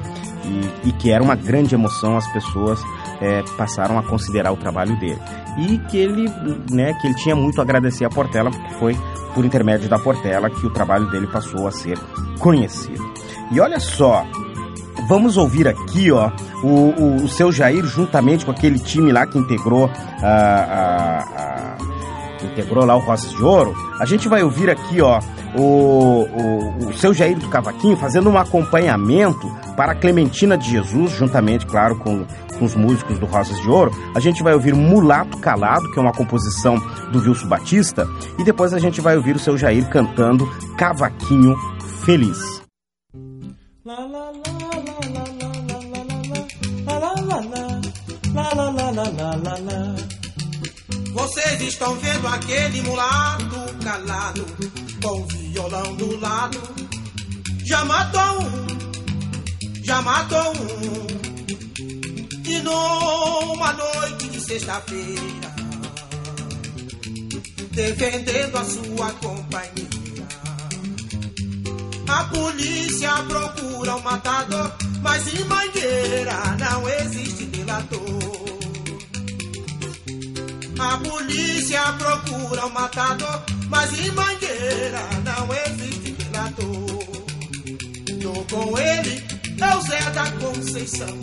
e, 0.45 0.89
e 0.89 0.91
que 0.91 1.09
era 1.09 1.23
uma 1.23 1.35
grande 1.35 1.73
emoção 1.73 2.15
as 2.15 2.27
pessoas 2.31 2.79
é, 3.21 3.43
passaram 3.57 3.97
a 3.97 4.03
considerar 4.03 4.51
o 4.51 4.57
trabalho 4.57 4.97
dele 4.99 5.19
e 5.57 5.77
que 5.77 5.97
ele, 5.97 6.29
né, 6.71 6.93
que 6.99 7.07
ele 7.07 7.15
tinha 7.15 7.35
muito 7.35 7.59
a 7.59 7.63
agradecer 7.63 8.05
a 8.05 8.09
Portela 8.09 8.51
porque 8.51 8.73
foi 8.75 8.97
por 9.33 9.45
intermédio 9.45 9.89
da 9.89 9.97
Portela 9.97 10.49
que 10.49 10.65
o 10.65 10.69
trabalho 10.69 11.09
dele 11.09 11.27
passou 11.27 11.67
a 11.67 11.71
ser 11.71 11.97
conhecido. 12.39 13.03
E 13.51 13.59
olha 13.59 13.79
só, 13.79 14.25
vamos 15.07 15.37
ouvir 15.37 15.67
aqui, 15.67 16.11
ó, 16.11 16.31
o, 16.63 16.67
o, 16.67 17.15
o 17.23 17.27
seu 17.27 17.51
Jair 17.51 17.85
juntamente 17.85 18.45
com 18.45 18.51
aquele 18.51 18.79
time 18.79 19.11
lá 19.11 19.25
que 19.25 19.37
integrou 19.37 19.89
a, 20.21 20.27
a, 20.27 21.19
a 21.19 21.92
integrou 22.45 22.85
lá 22.85 22.95
o 22.95 22.99
Rosas 22.99 23.31
de 23.31 23.43
Ouro. 23.43 23.75
A 23.99 24.05
gente 24.05 24.27
vai 24.27 24.43
ouvir 24.43 24.69
aqui, 24.69 25.01
ó, 25.01 25.19
o, 25.55 25.61
o, 25.61 26.89
o 26.89 26.93
seu 26.93 27.13
Jair 27.13 27.37
do 27.37 27.47
Cavaquinho 27.49 27.97
fazendo 27.97 28.29
um 28.29 28.37
acompanhamento 28.37 29.51
para 29.75 29.95
Clementina 29.95 30.57
de 30.57 30.69
Jesus, 30.69 31.11
juntamente, 31.11 31.65
claro, 31.65 31.97
com, 31.97 32.25
com 32.57 32.65
os 32.65 32.75
músicos 32.75 33.19
do 33.19 33.25
Rosas 33.25 33.59
de 33.61 33.69
Ouro. 33.69 33.91
A 34.15 34.19
gente 34.19 34.43
vai 34.43 34.53
ouvir 34.53 34.73
Mulato 34.73 35.37
Calado, 35.39 35.91
que 35.91 35.99
é 35.99 36.01
uma 36.01 36.13
composição 36.13 36.75
do 37.11 37.19
Wilson 37.19 37.47
Batista, 37.47 38.07
e 38.37 38.43
depois 38.43 38.73
a 38.73 38.79
gente 38.79 39.01
vai 39.01 39.15
ouvir 39.15 39.35
o 39.35 39.39
seu 39.39 39.57
Jair 39.57 39.87
cantando 39.89 40.49
Cavaquinho 40.77 41.55
Feliz. 42.03 42.61
La 43.85 43.99
la 43.99 44.31
la 44.31 44.53
la 48.33 48.91
la 48.91 49.11
la 49.11 49.35
la 49.35 49.55
la 49.57 49.92
Vocês 51.13 51.61
estão 51.61 51.95
vendo 51.99 52.27
aquele 52.27 52.81
mulato 52.81 53.55
calado 53.83 54.45
com 55.01 55.27
violão 55.27 55.95
do 55.95 56.19
lado. 56.19 56.59
Já 57.63 57.85
matou 57.85 58.41
um, 58.41 59.83
já 59.83 60.01
matou 60.01 60.53
um. 60.53 61.13
E 62.45 62.59
numa 62.61 63.73
noite 63.73 64.27
de 64.29 64.41
sexta-feira, 64.41 65.55
defendendo 67.71 68.57
a 68.57 68.65
sua 68.65 69.11
companhia. 69.13 70.27
A 72.07 72.23
polícia 72.25 73.11
procura 73.27 73.95
o 73.95 73.99
um 73.99 74.01
matador, 74.01 74.71
mas 75.01 75.27
em 75.27 75.43
Mangueira 75.45 76.57
não 76.57 76.89
existe 76.89 77.45
delator. 77.45 78.42
A 80.83 80.97
polícia 80.97 81.81
procura 81.97 82.65
o 82.65 82.73
matador, 82.73 83.41
mas 83.69 83.97
em 83.97 84.11
Mangueira 84.11 84.99
não 85.23 85.47
existe 85.65 86.11
delator. 86.11 86.83
Tô 88.21 88.55
com 88.55 88.77
ele, 88.77 89.23
é 89.61 89.75
o 89.75 89.81
Zé 89.81 90.11
da 90.11 90.29
Conceição. 90.31 91.19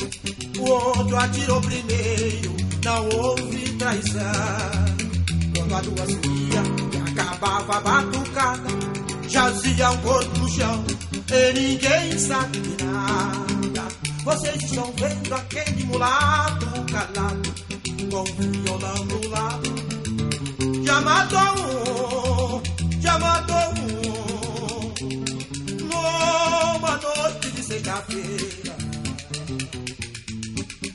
O 0.59 0.71
outro 0.71 1.17
atirou 1.17 1.61
primeiro, 1.61 2.57
não 2.83 3.09
houve 3.11 3.77
traição. 3.77 4.23
Quando 5.55 5.75
a 5.75 5.81
lua 5.81 6.07
subia 6.07 6.63
e 6.93 7.11
acabava 7.11 7.77
a 7.77 7.81
batucada, 7.81 8.69
jazia 9.29 9.91
um 9.91 9.97
corpo 9.99 10.39
no 10.39 10.49
chão 10.49 10.85
e 11.33 11.53
ninguém 11.53 12.19
sabe 12.19 12.61
de 12.61 12.83
nada. 12.83 13.89
Vocês 14.25 14.63
estão 14.63 14.93
vendo 14.97 15.35
aquele 15.35 15.85
mulato 15.85 16.67
calado 16.91 17.55
com 18.11 18.25
violão 18.25 18.90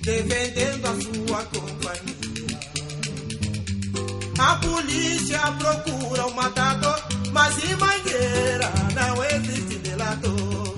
defendendo 0.06 0.86
a 0.86 0.94
sua 1.02 1.44
companhia. 1.46 2.16
A 4.38 4.56
polícia 4.58 5.40
procura 5.58 6.28
o 6.28 6.36
matador, 6.36 7.04
mas 7.32 7.64
em 7.64 7.76
Mangueira 7.76 8.72
não 8.94 9.26
existe 9.26 9.76
delator. 9.80 10.76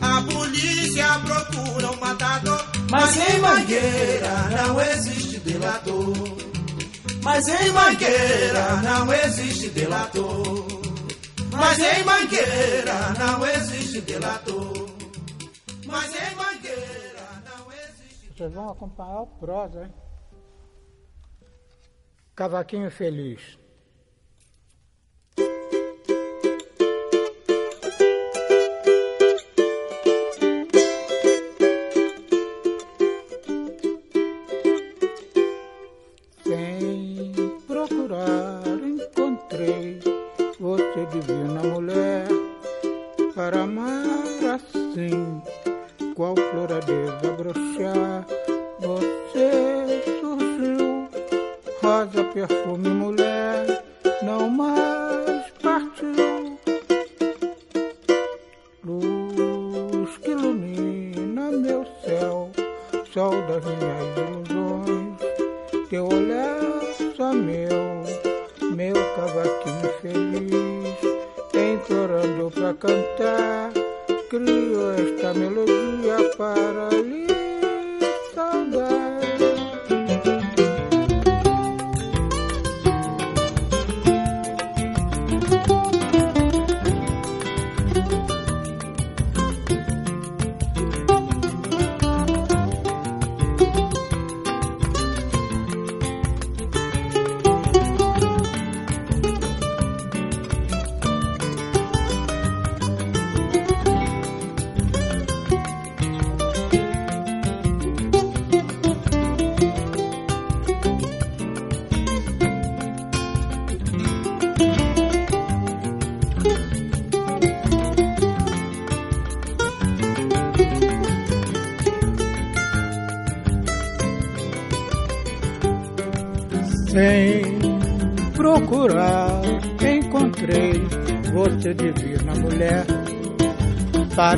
A 0.00 0.22
polícia 0.22 1.18
procura 1.24 1.90
o 1.90 2.00
matador, 2.00 2.64
mas 2.88 3.16
em 3.16 3.38
Mangueira 3.40 4.48
não 4.56 4.80
existe 4.80 5.40
delator. 5.40 6.14
Mas 7.24 7.48
em 7.48 7.70
Mangueira 7.72 8.76
não 8.82 9.12
existe 9.12 9.68
delator. 9.70 10.66
Mas 11.50 11.78
em 11.78 12.04
Mangueira 12.04 13.14
não 13.18 13.46
existe 13.46 14.00
delator. 14.02 14.71
Vocês 18.42 18.54
vão 18.54 18.70
acompanhar 18.70 19.20
o 19.20 19.26
prosa, 19.28 19.84
hein? 19.84 19.94
Cavaquinho 22.34 22.90
Feliz. 22.90 23.56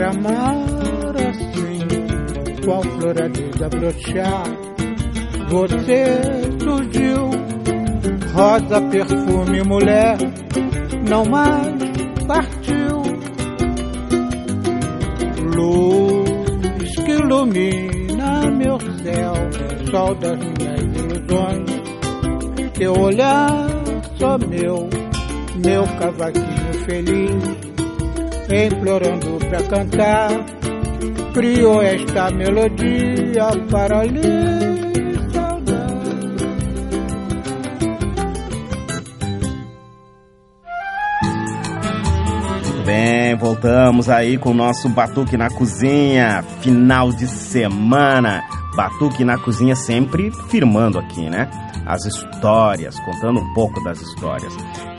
Amar 0.04 1.14
assim, 1.16 2.64
qual 2.64 2.82
flor 2.82 3.22
a 3.22 3.28
desabrochar. 3.28 4.44
Você 5.48 6.04
surgiu, 6.62 7.30
rosa, 8.32 8.80
perfume, 8.90 9.62
mulher, 9.64 10.16
não 11.08 11.24
mais 11.24 11.74
partiu. 12.26 13.02
Luz 15.54 16.94
que 17.04 17.12
ilumina 17.12 18.50
meu 18.50 18.78
céu, 19.02 19.34
sol 19.90 20.14
das 20.16 20.38
minhas 20.38 20.80
ilusões 20.96 21.84
teu 22.74 22.92
olhar 23.00 23.68
só 24.18 24.36
meu, 24.36 24.88
meu 25.64 25.84
cavaquinho 25.98 26.74
feliz, 26.84 27.44
implorando 28.50 29.33
pra 29.54 29.62
cantar, 29.62 30.30
criou 31.32 31.80
esta 31.80 32.30
melodia 32.30 33.46
para 33.70 34.04
lhe 34.04 34.64
bem, 42.84 43.34
voltamos 43.36 44.08
aí 44.10 44.36
com 44.36 44.50
o 44.50 44.54
nosso 44.54 44.88
Batuque 44.88 45.36
na 45.36 45.48
Cozinha, 45.48 46.42
final 46.60 47.12
de 47.12 47.26
semana. 47.26 48.42
Batuque 48.76 49.24
na 49.24 49.38
Cozinha 49.38 49.74
sempre 49.74 50.30
firmando 50.50 50.98
aqui, 50.98 51.30
né? 51.30 51.48
As 51.86 52.04
histórias, 52.04 52.98
contando 53.00 53.40
um 53.40 53.54
pouco 53.54 53.82
das 53.84 54.00
histórias. 54.00 54.54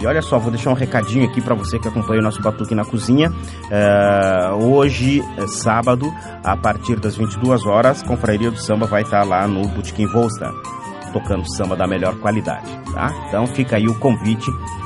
E 0.05 0.07
olha 0.07 0.21
só, 0.21 0.37
vou 0.37 0.51
deixar 0.51 0.69
um 0.69 0.75
recadinho 0.75 1.25
aqui 1.25 1.41
para 1.41 1.55
você 1.55 1.79
que 1.79 1.87
acompanha 1.87 2.19
o 2.19 2.23
nosso 2.23 2.39
Batuque 2.39 2.75
na 2.75 2.85
Cozinha. 2.85 3.33
É, 3.71 4.51
hoje, 4.53 5.23
é 5.35 5.47
sábado, 5.47 6.13
a 6.43 6.55
partir 6.55 6.99
das 6.99 7.15
22 7.17 7.65
horas, 7.65 8.03
Confraria 8.03 8.51
do 8.51 8.61
Samba 8.61 8.85
vai 8.85 9.01
estar 9.01 9.23
lá 9.23 9.47
no 9.47 9.67
Botequim 9.67 10.05
Volsta, 10.05 10.53
tocando 11.11 11.43
samba 11.55 11.75
da 11.75 11.87
melhor 11.87 12.13
qualidade, 12.19 12.69
tá? 12.93 13.11
Então 13.27 13.47
fica 13.47 13.77
aí 13.77 13.87
o 13.87 13.97
convite, 13.97 14.45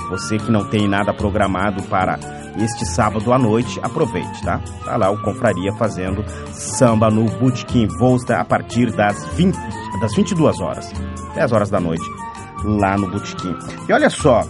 você 0.10 0.38
que 0.38 0.50
não 0.50 0.64
tem 0.64 0.88
nada 0.88 1.14
programado 1.14 1.84
para 1.84 2.18
este 2.58 2.86
sábado 2.86 3.34
à 3.34 3.38
noite, 3.38 3.78
aproveite, 3.84 4.42
tá? 4.42 4.62
Tá 4.86 4.96
lá 4.96 5.10
o 5.10 5.22
Confraria 5.22 5.74
fazendo 5.74 6.24
samba 6.54 7.12
no 7.12 7.26
Botequim 7.26 7.88
Volsta 8.00 8.38
a 8.38 8.46
partir 8.46 8.90
das, 8.96 9.26
20, 9.34 9.54
das 10.00 10.16
22 10.16 10.62
horas, 10.62 10.94
10 11.36 11.52
horas 11.52 11.70
da 11.70 11.82
noite, 11.82 12.10
lá 12.64 12.98
no 12.98 13.12
Botequim. 13.12 13.54
E 13.90 13.92
olha 13.92 14.10
só, 14.10 14.46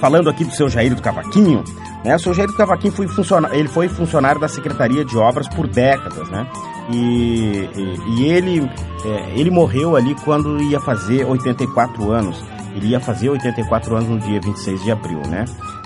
falando 0.00 0.28
aqui 0.28 0.44
do 0.44 0.54
seu 0.54 0.68
Jair 0.68 0.94
do 0.94 1.02
Cavaquinho, 1.02 1.64
né? 2.04 2.16
O 2.16 2.18
seu 2.18 2.34
Jair 2.34 2.48
do 2.48 2.56
Cavaquinho 2.56 2.92
foi 2.92 3.08
funcionário, 3.08 3.56
ele 3.56 3.68
foi 3.68 3.88
funcionário 3.88 4.40
da 4.40 4.48
Secretaria 4.48 5.04
de 5.04 5.16
Obras 5.16 5.48
por 5.48 5.66
décadas, 5.66 6.28
né? 6.28 6.46
E, 6.92 7.68
e, 7.74 8.18
e 8.18 8.24
ele, 8.24 8.70
é, 9.04 9.32
ele 9.38 9.50
morreu 9.50 9.96
ali 9.96 10.14
quando 10.16 10.62
ia 10.62 10.80
fazer 10.80 11.24
84 11.24 12.10
anos. 12.10 12.42
Ele 12.74 12.88
ia 12.88 13.00
fazer 13.00 13.30
84 13.30 13.96
anos 13.96 14.08
no 14.08 14.18
dia 14.18 14.40
26 14.40 14.82
de 14.82 14.90
abril, 14.90 15.20
né? 15.28 15.44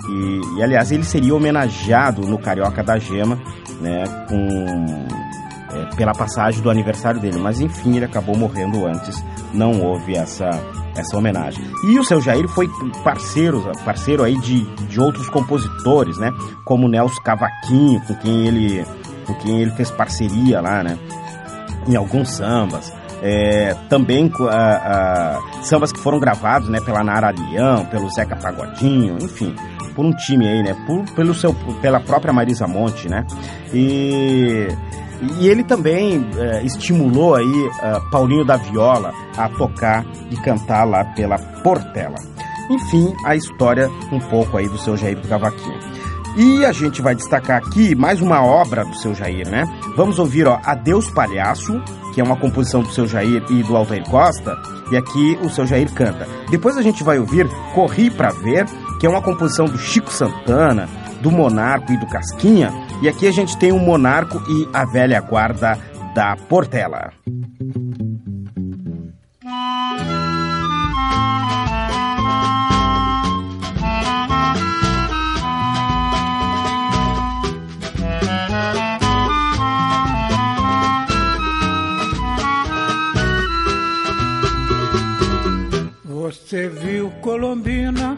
E, 0.09 0.57
e 0.57 0.63
aliás, 0.63 0.91
ele 0.91 1.03
seria 1.03 1.35
homenageado 1.35 2.23
no 2.23 2.37
Carioca 2.39 2.83
da 2.83 2.97
Gema, 2.97 3.39
né? 3.79 4.03
Com, 4.27 5.07
é, 5.71 5.95
pela 5.95 6.13
passagem 6.13 6.61
do 6.61 6.69
aniversário 6.69 7.21
dele. 7.21 7.37
Mas 7.37 7.61
enfim, 7.61 7.95
ele 7.95 8.05
acabou 8.05 8.35
morrendo 8.35 8.85
antes. 8.85 9.23
Não 9.53 9.81
houve 9.81 10.15
essa, 10.15 10.49
essa 10.99 11.17
homenagem. 11.17 11.63
E 11.85 11.99
o 11.99 12.03
seu 12.03 12.21
Jair 12.21 12.47
foi 12.47 12.67
parceiro, 13.03 13.71
parceiro 13.83 14.23
aí 14.23 14.37
de, 14.39 14.65
de 14.85 14.99
outros 14.99 15.29
compositores, 15.29 16.17
né? 16.17 16.31
Como 16.65 16.87
Nelson 16.87 17.21
Cavaquinho, 17.21 18.01
com 18.01 18.15
quem 18.15 18.47
ele, 18.47 18.85
com 19.25 19.33
quem 19.35 19.61
ele 19.61 19.71
fez 19.71 19.91
parceria 19.91 20.61
lá, 20.61 20.83
né? 20.83 20.97
Em 21.87 21.95
alguns 21.95 22.29
sambas. 22.29 22.93
É, 23.21 23.75
também 23.89 24.31
sambas 25.61 25.91
que 25.91 25.99
foram 25.99 26.19
gravados 26.19 26.69
né, 26.69 26.79
pela 26.79 27.03
Nara 27.03 27.31
Leão, 27.31 27.85
pelo 27.85 28.09
Zeca 28.09 28.37
Pagodinho, 28.37 29.17
enfim, 29.21 29.53
por 29.93 30.05
um 30.05 30.11
time 30.11 30.47
aí, 30.47 30.63
né? 30.63 30.73
Por, 30.87 31.03
pelo 31.15 31.33
seu, 31.33 31.53
pela 31.81 31.99
própria 31.99 32.31
Marisa 32.31 32.65
Monte, 32.65 33.09
né? 33.09 33.25
E, 33.73 34.67
e 35.21 35.47
ele 35.47 35.63
também 35.63 36.25
é, 36.37 36.63
estimulou 36.63 37.35
aí 37.35 37.45
uh, 37.45 38.09
Paulinho 38.09 38.45
da 38.45 38.57
Viola 38.57 39.13
a 39.37 39.49
tocar 39.49 40.05
e 40.31 40.37
cantar 40.37 40.85
lá 40.85 41.03
pela 41.03 41.37
Portela. 41.37 42.17
Enfim, 42.69 43.13
a 43.25 43.35
história 43.35 43.89
um 44.11 44.19
pouco 44.19 44.57
aí 44.57 44.67
do 44.69 44.77
seu 44.77 44.95
Jair 44.95 45.19
do 45.19 45.27
Cavaquinho. 45.27 45.79
E 46.37 46.63
a 46.63 46.71
gente 46.71 47.01
vai 47.01 47.15
destacar 47.15 47.57
aqui 47.57 47.95
mais 47.95 48.21
uma 48.21 48.43
obra 48.43 48.85
do 48.85 48.95
seu 48.95 49.13
Jair, 49.15 49.49
né? 49.49 49.65
Vamos 49.97 50.19
ouvir, 50.19 50.47
ó, 50.47 50.59
Adeus 50.63 51.09
Palhaço, 51.09 51.81
que 52.13 52.21
é 52.21 52.23
uma 52.23 52.37
composição 52.37 52.81
do 52.81 52.91
seu 52.91 53.07
Jair 53.07 53.43
e 53.49 53.63
do 53.63 53.75
Altair 53.75 54.07
Costa, 54.07 54.55
e 54.91 54.95
aqui 54.95 55.37
o 55.41 55.49
seu 55.49 55.65
Jair 55.65 55.91
canta. 55.91 56.27
Depois 56.49 56.77
a 56.77 56.81
gente 56.81 57.03
vai 57.03 57.17
ouvir 57.17 57.49
Corri 57.73 58.09
Pra 58.11 58.29
Ver, 58.29 58.65
que 58.99 59.07
é 59.07 59.09
uma 59.09 59.21
composição 59.21 59.65
do 59.65 59.77
Chico 59.77 60.13
Santana, 60.13 60.87
do 61.21 61.31
Monarco 61.31 61.91
e 61.91 61.97
do 61.97 62.05
Casquinha, 62.05 62.71
e 63.01 63.07
aqui 63.07 63.27
a 63.27 63.31
gente 63.31 63.57
tem 63.57 63.71
o 63.71 63.79
Monarco 63.79 64.41
e 64.49 64.67
a 64.73 64.85
velha 64.85 65.21
guarda 65.21 65.77
da 66.13 66.35
Portela. 66.35 67.13
Você 86.03 86.67
viu 86.67 87.11
Colombina? 87.21 88.08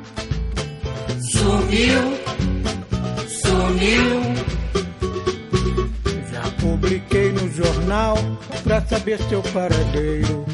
Saber 9.12 9.30
seu 9.30 9.42
paradeiro. 9.44 10.46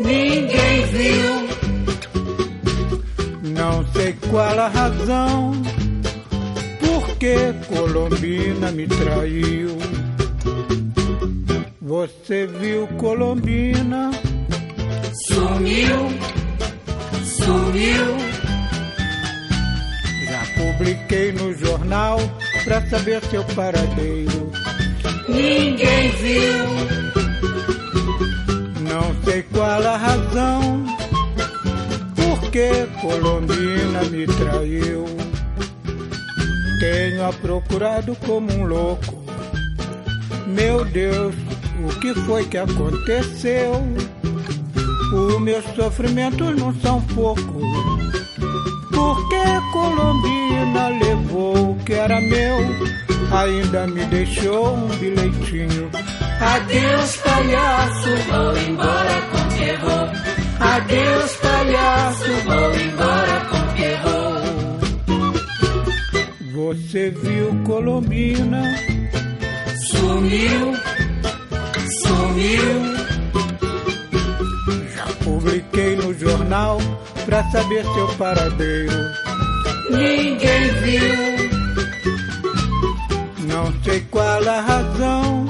Ninguém 0.00 0.86
viu, 0.86 1.48
Não 3.54 3.84
sei 3.92 4.12
qual 4.30 4.58
a 4.58 4.68
razão, 4.68 5.52
porque 6.80 7.54
Colombina 7.68 8.70
me 8.72 8.86
traiu. 8.86 9.78
Você 11.80 12.46
viu 12.46 12.86
Colombina? 12.98 14.10
sumiu, 15.28 16.10
sumiu. 17.24 18.16
Já 20.28 20.42
publiquei 20.56 21.32
no 21.32 21.54
jornal 21.54 22.18
pra 22.64 22.86
saber 22.88 23.22
seu 23.30 23.42
paradeiro. 23.44 24.52
Ninguém 25.28 26.10
viu, 26.10 27.07
porque 32.58 32.88
Colombina 33.00 34.02
me 34.10 34.26
traiu. 34.26 35.04
Tenho 36.80 37.26
a 37.26 37.32
procurado 37.32 38.16
como 38.26 38.52
um 38.52 38.64
louco. 38.64 39.22
Meu 40.46 40.84
Deus, 40.86 41.34
o 41.84 42.00
que 42.00 42.14
foi 42.14 42.44
que 42.46 42.58
aconteceu? 42.58 43.72
Os 45.14 45.40
meus 45.40 45.64
sofrimentos 45.76 46.56
não 46.56 46.74
são 46.80 47.00
poucos. 47.14 47.62
Porque 48.90 49.36
Colombina 49.72 50.88
levou 50.88 51.72
o 51.72 51.76
que 51.84 51.92
era 51.92 52.20
meu, 52.20 52.58
ainda 53.32 53.86
me 53.86 54.04
deixou 54.06 54.74
um 54.74 54.88
bilhetinho. 54.96 55.90
adeus 56.40 57.16
palhaço, 57.18 58.16
vou 58.28 58.58
embora 58.58 59.22
com 59.30 59.56
terror. 59.56 60.07
Adeus 60.76 61.32
palhaço, 61.36 62.24
vou 62.46 62.74
embora 62.74 63.40
com 63.50 63.62
terror. 63.74 64.42
Você 66.52 67.10
viu 67.10 67.54
Colombina? 67.64 68.62
Sumiu, 69.90 70.74
sumiu, 72.02 72.96
Já 74.94 75.06
publiquei 75.24 75.96
no 75.96 76.12
jornal 76.18 76.78
pra 77.24 77.42
saber 77.50 77.84
seu 77.94 78.08
paradeiro. 78.16 78.92
ninguém 79.90 80.68
viu, 80.82 81.16
Não 83.46 83.72
sei 83.82 84.00
qual 84.10 84.46
a 84.48 84.60
razão, 84.60 85.46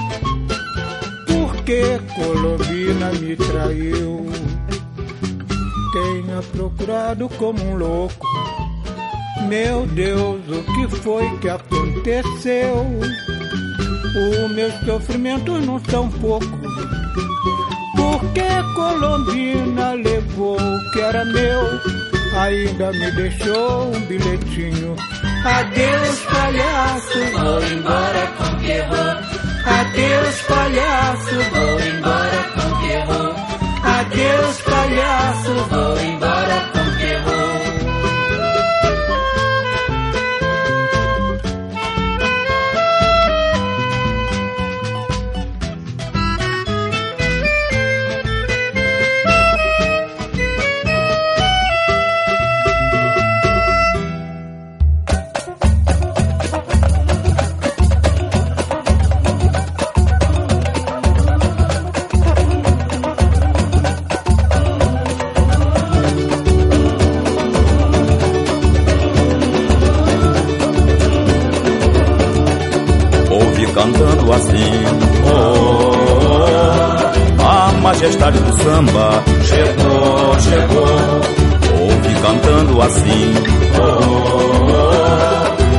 porque 1.26 1.98
Colombina 2.14 3.10
me 3.20 3.34
traiu. 3.36 4.28
Tenho 5.92 6.42
procurado 6.52 7.28
como 7.30 7.62
um 7.64 7.76
louco. 7.76 8.26
Meu 9.48 9.86
Deus, 9.86 10.42
o 10.48 10.62
que 10.74 10.96
foi 10.96 11.38
que 11.38 11.48
aconteceu? 11.48 12.86
Os 14.14 14.50
meus 14.54 14.74
sofrimentos 14.84 15.64
não 15.64 15.80
são 15.88 16.10
poucos. 16.10 16.50
Porque 17.96 18.42
Colombina 18.74 19.94
levou 19.94 20.60
o 20.60 20.92
que 20.92 21.00
era 21.00 21.24
meu, 21.24 21.60
ainda 22.38 22.92
me 22.92 23.10
deixou 23.12 23.94
um 23.94 24.00
bilhetinho. 24.00 24.94
adeus 25.44 26.18
palhaço, 26.26 27.18
vou 27.32 27.62
embora 27.62 28.26
com 28.36 28.56
terror. 28.62 29.38
Adeus 29.64 30.40
palhaço, 30.42 31.34
vou 31.52 31.80
embora 31.80 32.44
com 32.54 32.68
Adeus 34.10 34.62
palhaço, 34.62 35.54
vou 35.68 36.00
embora 36.00 36.37
samba 78.58 79.24
chegou, 79.44 80.40
chegou. 80.40 81.20
Ouve 81.80 82.14
cantando 82.22 82.82
assim. 82.82 83.34
Oh, 83.80 84.04
oh, 84.04 84.72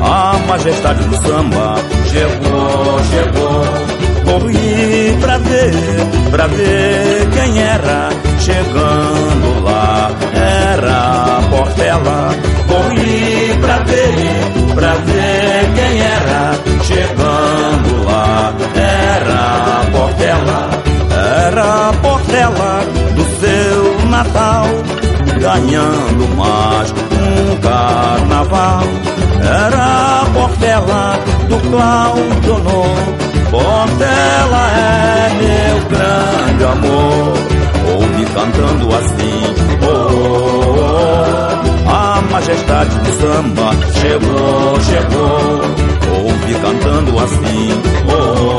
oh. 0.02 0.06
A 0.06 0.40
majestade 0.48 1.04
do 1.04 1.16
samba 1.28 1.76
chegou, 2.12 3.00
chegou. 3.12 4.00
Corri 4.26 5.18
pra 5.22 5.38
ver, 5.40 5.74
pra 6.32 6.48
ver 6.48 7.30
quem 7.32 7.62
era 7.62 8.10
chegando 8.40 9.64
lá. 9.64 10.12
Era 10.34 11.40
Portela. 11.50 12.36
Corri 12.68 13.58
pra 13.62 13.78
ver, 13.80 14.16
Portela 22.50 22.84
do 23.16 23.24
seu 23.40 24.10
Natal, 24.10 24.66
ganhando 25.40 26.36
mais 26.36 26.92
um 26.92 27.58
carnaval. 27.62 28.84
Era 29.42 30.26
Portela 30.34 31.20
do 31.48 31.58
Claudionor 31.70 33.30
Portela 33.52 34.72
é 34.72 35.30
meu 35.40 35.78
grande 35.90 36.64
amor. 36.64 37.34
Ouve 37.92 38.26
cantando 38.26 38.96
assim, 38.96 39.42
oh, 39.82 39.90
oh, 39.90 40.76
oh, 41.86 41.90
a 41.90 42.22
majestade 42.30 42.96
do 43.00 43.12
samba 43.20 43.72
chegou, 44.00 44.80
chegou. 44.82 45.62
Ouve 46.22 46.54
cantando 46.62 47.20
assim, 47.20 47.70
oh, 48.08 48.14
oh, 48.14 48.44
oh, 48.44 48.59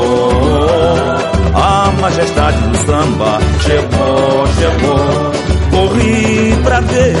majestade 2.11 2.57
do 2.57 2.77
samba 2.85 3.39
chegou, 3.61 4.47
chegou. 4.59 5.31
Corri 5.71 6.57
pra 6.63 6.79
ver, 6.81 7.15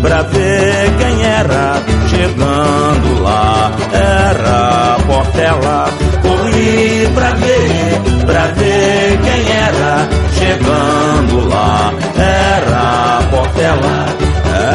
pra 0.00 0.22
ver 0.22 0.96
quem 0.98 1.24
era 1.24 1.82
chegando 2.08 3.22
lá. 3.22 3.70
Era 3.92 4.96
Portela 5.06 5.84
corri 6.22 7.08
pra 7.14 7.30
ver, 7.32 8.26
pra 8.26 8.46
ver 8.46 9.20
quem 9.20 9.56
era 9.56 10.08
chegando 10.38 11.48
lá. 11.48 11.92
Era 12.16 13.20
Portela, 13.30 14.06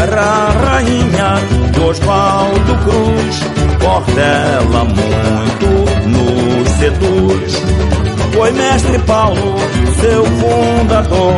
era 0.03 0.21
a 0.21 0.51
rainha 0.51 1.71
de 1.71 1.79
Oswaldo 1.79 2.75
Cruz. 2.83 3.39
Portela 3.79 4.83
muito 4.83 6.07
nos 6.07 6.69
seduz. 6.69 8.04
Foi 8.35 8.51
mestre 8.51 8.99
Paulo, 8.99 9.55
seu 10.01 10.25
fundador, 10.25 11.35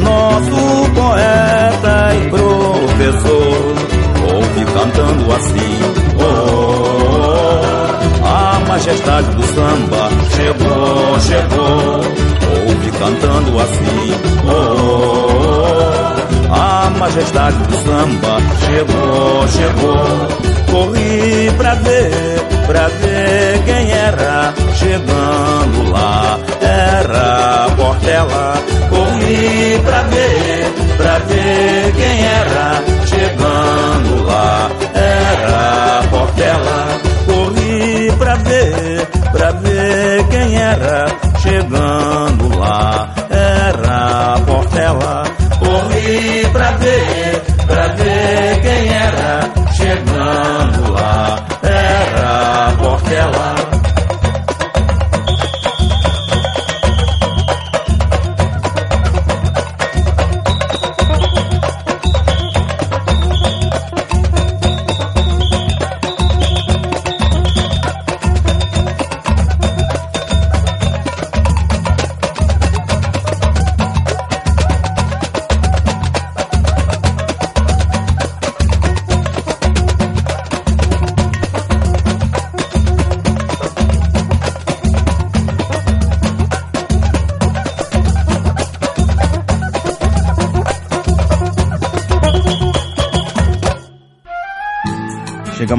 nosso 0.00 0.90
poeta 0.94 2.14
e 2.14 2.28
professor. 2.28 3.74
Ouve 4.34 4.64
cantando 4.66 5.32
assim, 5.32 5.78
oh, 6.18 6.24
oh, 8.22 8.26
oh 8.26 8.68
majestade 8.68 9.30
do 9.34 9.42
samba 9.44 10.10
chegou, 10.36 11.20
chegou. 11.20 12.00
Ouve 12.68 12.90
cantando 12.98 13.58
assim, 13.58 14.12
oh, 14.46 14.52
oh, 14.52 15.25
a 15.25 15.25
majestade 16.96 17.56
do 17.56 17.76
samba 17.76 18.38
chegou, 18.60 19.48
chegou. 19.48 20.46
Corri 20.70 21.50
pra 21.56 21.74
ver, 21.74 22.40
pra 22.66 22.88
ver 22.88 23.64
quem 23.64 23.90
era 23.92 24.54
chegando 24.74 25.90
lá. 25.92 26.38
Era 26.60 27.68
Portela. 27.76 28.54
Corri 28.90 29.80
pra 29.84 30.02
ver, 30.02 30.96
pra 30.96 31.18
ver 31.18 31.92
quem 31.94 32.24
era 32.24 32.82
chegando 33.06 34.24
lá. 34.24 34.70
Era 34.94 36.02
Portela 36.10 37.06
pra 38.18 38.34
ver, 38.36 39.06
pra 39.32 39.50
ver 39.52 40.26
quem 40.28 40.56
era 40.56 41.06
era 49.96 50.55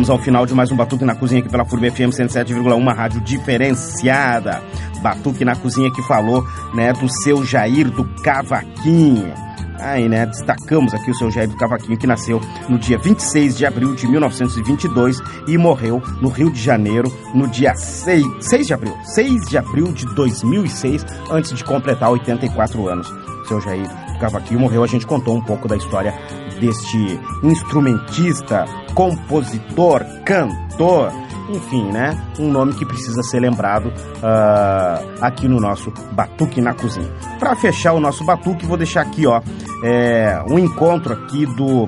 Chegamos 0.07 0.09
ao 0.09 0.19
final 0.19 0.45
de 0.45 0.53
mais 0.53 0.71
um 0.71 0.75
Batuque 0.77 1.03
na 1.03 1.15
Cozinha 1.15 1.41
aqui 1.41 1.49
pela 1.49 1.65
FURB 1.65 1.91
FM 1.91 2.15
107,1, 2.15 2.95
rádio 2.95 3.19
diferenciada. 3.19 4.63
Batuque 5.01 5.43
na 5.43 5.53
Cozinha 5.53 5.91
que 5.91 6.01
falou, 6.03 6.45
né, 6.73 6.93
do 6.93 7.09
seu 7.09 7.43
Jair 7.43 7.91
do 7.91 8.05
Cavaquinho. 8.21 9.33
Aí, 9.81 10.07
né, 10.07 10.25
destacamos 10.25 10.93
aqui 10.93 11.11
o 11.11 11.13
seu 11.13 11.29
Jair 11.29 11.49
do 11.49 11.57
Cavaquinho, 11.57 11.97
que 11.97 12.07
nasceu 12.07 12.39
no 12.69 12.79
dia 12.79 12.97
26 12.97 13.57
de 13.57 13.65
abril 13.65 13.95
de 13.95 14.07
1922 14.07 15.19
e 15.45 15.57
morreu 15.57 16.01
no 16.21 16.29
Rio 16.29 16.49
de 16.49 16.61
Janeiro 16.61 17.11
no 17.33 17.45
dia 17.45 17.75
6, 17.75 18.23
6 18.39 18.67
de 18.67 18.73
abril, 18.73 18.95
6 19.03 19.49
de 19.49 19.57
abril 19.57 19.91
de 19.91 20.05
2006, 20.15 21.05
antes 21.29 21.53
de 21.53 21.65
completar 21.65 22.11
84 22.11 22.87
anos. 22.87 23.13
Seu 23.45 23.59
Jair 23.59 23.87
do 24.13 24.19
Cavaquinho 24.19 24.61
morreu, 24.61 24.85
a 24.85 24.87
gente 24.87 25.05
contou 25.05 25.35
um 25.35 25.41
pouco 25.41 25.67
da 25.67 25.75
história 25.75 26.13
deste 26.59 27.19
instrumentista, 27.43 28.65
compositor, 28.93 30.03
cantor, 30.25 31.11
enfim, 31.49 31.83
né? 31.91 32.17
Um 32.39 32.51
nome 32.51 32.73
que 32.73 32.85
precisa 32.85 33.23
ser 33.23 33.39
lembrado 33.39 33.87
uh, 33.87 35.15
aqui 35.21 35.47
no 35.47 35.59
nosso 35.59 35.91
Batuque 36.11 36.61
na 36.61 36.73
Cozinha. 36.73 37.09
Para 37.39 37.55
fechar 37.55 37.93
o 37.93 37.99
nosso 37.99 38.23
Batuque, 38.25 38.65
vou 38.65 38.77
deixar 38.77 39.01
aqui, 39.01 39.25
ó, 39.25 39.41
é, 39.83 40.43
um 40.49 40.59
encontro 40.59 41.13
aqui 41.13 41.45
do, 41.45 41.85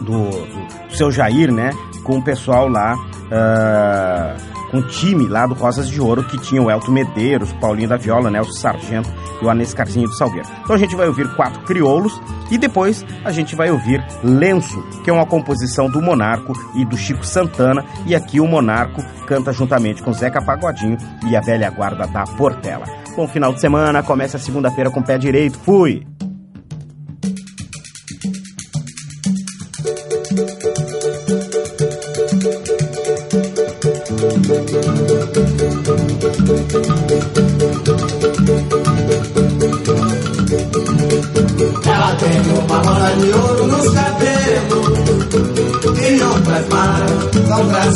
do, 0.00 0.30
do 0.88 0.96
seu 0.96 1.10
Jair, 1.10 1.52
né? 1.52 1.70
Com 2.02 2.18
o 2.18 2.22
pessoal 2.22 2.68
lá. 2.68 2.94
Uh, 2.96 4.50
com 4.70 4.78
o 4.78 4.82
time 4.86 5.26
lá 5.26 5.46
do 5.46 5.54
Rosas 5.54 5.88
de 5.88 6.00
Ouro, 6.00 6.22
que 6.22 6.38
tinha 6.38 6.62
o 6.62 6.70
Elton 6.70 6.92
Medeiros, 6.92 7.52
Paulinho 7.54 7.88
da 7.88 7.96
Viola, 7.96 8.30
Nelson 8.30 8.52
Sargento 8.52 9.10
e 9.40 9.44
o 9.44 9.50
Anês 9.50 9.74
Carzinho 9.74 10.08
do 10.08 10.14
Salgueiro. 10.14 10.48
Então 10.62 10.74
a 10.74 10.78
gente 10.78 10.96
vai 10.96 11.08
ouvir 11.08 11.34
quatro 11.34 11.60
crioulos 11.62 12.20
e 12.50 12.58
depois 12.58 13.04
a 13.24 13.30
gente 13.32 13.54
vai 13.56 13.70
ouvir 13.70 14.04
Lenço, 14.22 14.82
que 15.02 15.10
é 15.10 15.12
uma 15.12 15.26
composição 15.26 15.88
do 15.88 16.02
Monarco 16.02 16.52
e 16.74 16.84
do 16.84 16.96
Chico 16.96 17.24
Santana. 17.24 17.84
E 18.06 18.14
aqui 18.14 18.40
o 18.40 18.46
Monarco 18.46 19.02
canta 19.26 19.52
juntamente 19.52 20.02
com 20.02 20.12
Zeca 20.12 20.42
Pagodinho 20.42 20.98
e 21.28 21.36
a 21.36 21.40
velha 21.40 21.70
guarda 21.70 22.06
da 22.06 22.24
Portela. 22.24 22.86
Bom 23.16 23.26
final 23.26 23.52
de 23.52 23.60
semana, 23.60 24.02
começa 24.02 24.38
segunda-feira 24.38 24.90
com 24.90 25.00
o 25.00 25.04
pé 25.04 25.18
direito. 25.18 25.58
Fui! 25.58 26.06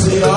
São 0.05 0.34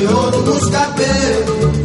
de 0.00 0.06
ouro 0.06 0.42
nos 0.42 0.70
cabelos 0.70 1.76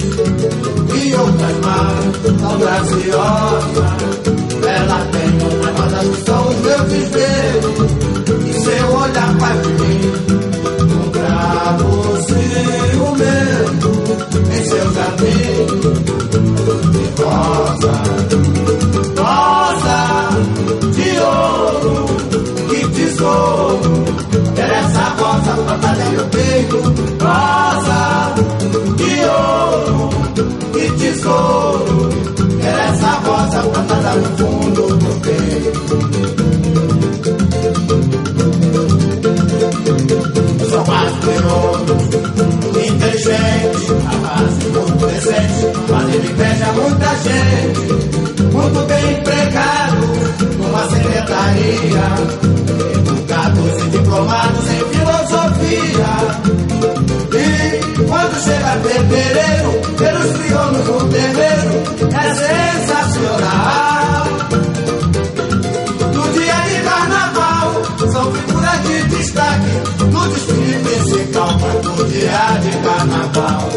e 0.95 1.13
outras 1.15 1.57
mais 1.65 2.15
tão 2.39 2.57
graciosas. 2.59 3.93
Ela 4.65 4.99
tem 5.11 5.29
uma 5.51 5.69
rosa 5.71 5.99
que 5.99 6.17
são 6.23 6.47
os 6.47 6.55
meus 6.61 6.83
desvelos, 6.83 7.91
e 8.47 8.53
seu 8.53 8.87
olhar 8.95 9.31
faz 9.39 9.59
mim 9.67 9.99
um 10.81 11.11
cravo 11.11 11.89
ciumento 12.25 13.89
em 14.51 14.63
seu 14.63 14.93
jardim 14.93 15.55
de 16.91 17.03
rosa, 17.21 17.95
rosa 19.19 19.99
de 20.93 21.09
ouro, 21.19 22.05
que 22.69 22.79
tesouro, 22.89 23.93
era 24.57 24.75
essa 24.77 25.03
rosa 25.17 25.53
plantada 25.65 26.03
em 26.05 26.09
meu 26.11 26.25
peito, 26.25 26.77
tesouro, 31.25 32.09
era 32.61 32.83
essa 32.85 33.11
rosa 33.25 33.63
plantada 33.63 34.15
no 34.15 34.37
fundo 34.37 34.81
do 34.97 35.21
peito. 35.21 35.81
Sou 40.69 40.83
patrioto, 40.83 41.93
inteligente, 42.87 43.85
rapaz 44.05 44.51
muito 44.71 45.05
decente, 45.07 45.65
fazendo 45.87 46.25
inveja 46.29 46.65
a 46.65 46.73
muita 46.73 47.09
gente, 47.25 47.85
muito 48.53 48.79
bem 48.87 49.05
empregado, 49.17 50.03
numa 50.57 50.83
secretaria, 50.89 52.05
educados 52.99 53.75
e 53.81 53.89
diplomados 53.89 54.65
em 54.69 54.83
filosofia. 54.93 56.54
Quando 58.35 58.43
chega 58.43 58.71
fevereiro, 58.83 59.71
pelos 59.97 60.37
crioulos 60.37 60.87
no 60.87 61.09
terreiro, 61.09 61.71
é 62.11 62.25
sensacional. 62.83 64.25
No 66.13 66.23
dia 66.33 66.59
de 66.67 66.81
carnaval, 66.83 67.67
são 68.11 68.33
figuras 68.33 68.83
de 68.83 69.03
destaque 69.15 69.73
no 70.11 70.27
desfile 70.27 70.79
principal. 70.83 71.57
No 71.83 72.05
dia 72.09 72.59
de 72.61 72.71
carnaval, 72.83 73.69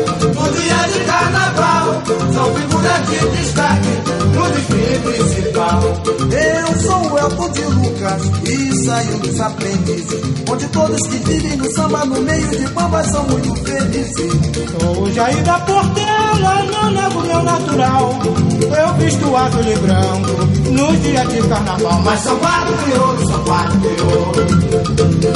figuras 2.55 3.09
de 3.09 3.37
destaque 3.37 3.89
no 4.35 4.49
desfile 4.51 4.99
principal. 5.01 5.83
Eu 6.31 6.81
sou 6.81 7.13
o 7.13 7.19
Elton 7.19 7.51
de 7.51 7.63
Lucas 7.63 8.23
e 8.45 8.85
saio 8.85 9.19
dos 9.19 9.41
aprendizes, 9.41 10.21
onde 10.51 10.69
todos 10.69 11.03
que 11.03 11.17
vivem 11.19 11.57
no 11.57 11.73
samba 11.75 12.05
no 12.05 12.21
meio 12.23 12.49
de 12.51 12.67
bambas 12.69 13.07
são 13.11 13.25
muito 13.25 13.55
felizes. 13.65 14.33
Sou 14.81 15.03
o 15.03 15.13
Jair 15.13 15.43
da 15.45 15.59
Portela, 15.61 16.63
não 16.73 16.91
nego 16.91 17.21
meu 17.23 17.43
natural. 17.43 18.19
Eu 18.61 18.95
visto 18.95 19.37
azul 19.37 19.63
e 19.63 19.77
branco 19.77 20.71
no 20.71 20.97
dia 20.99 21.25
de 21.27 21.49
carnaval. 21.49 22.03
Mas 22.03 22.21
são 22.21 22.37
quatro 22.39 22.77
crioulos, 22.79 23.29
são 23.29 23.45
quatro 23.45 23.81
crioulos 23.81 24.59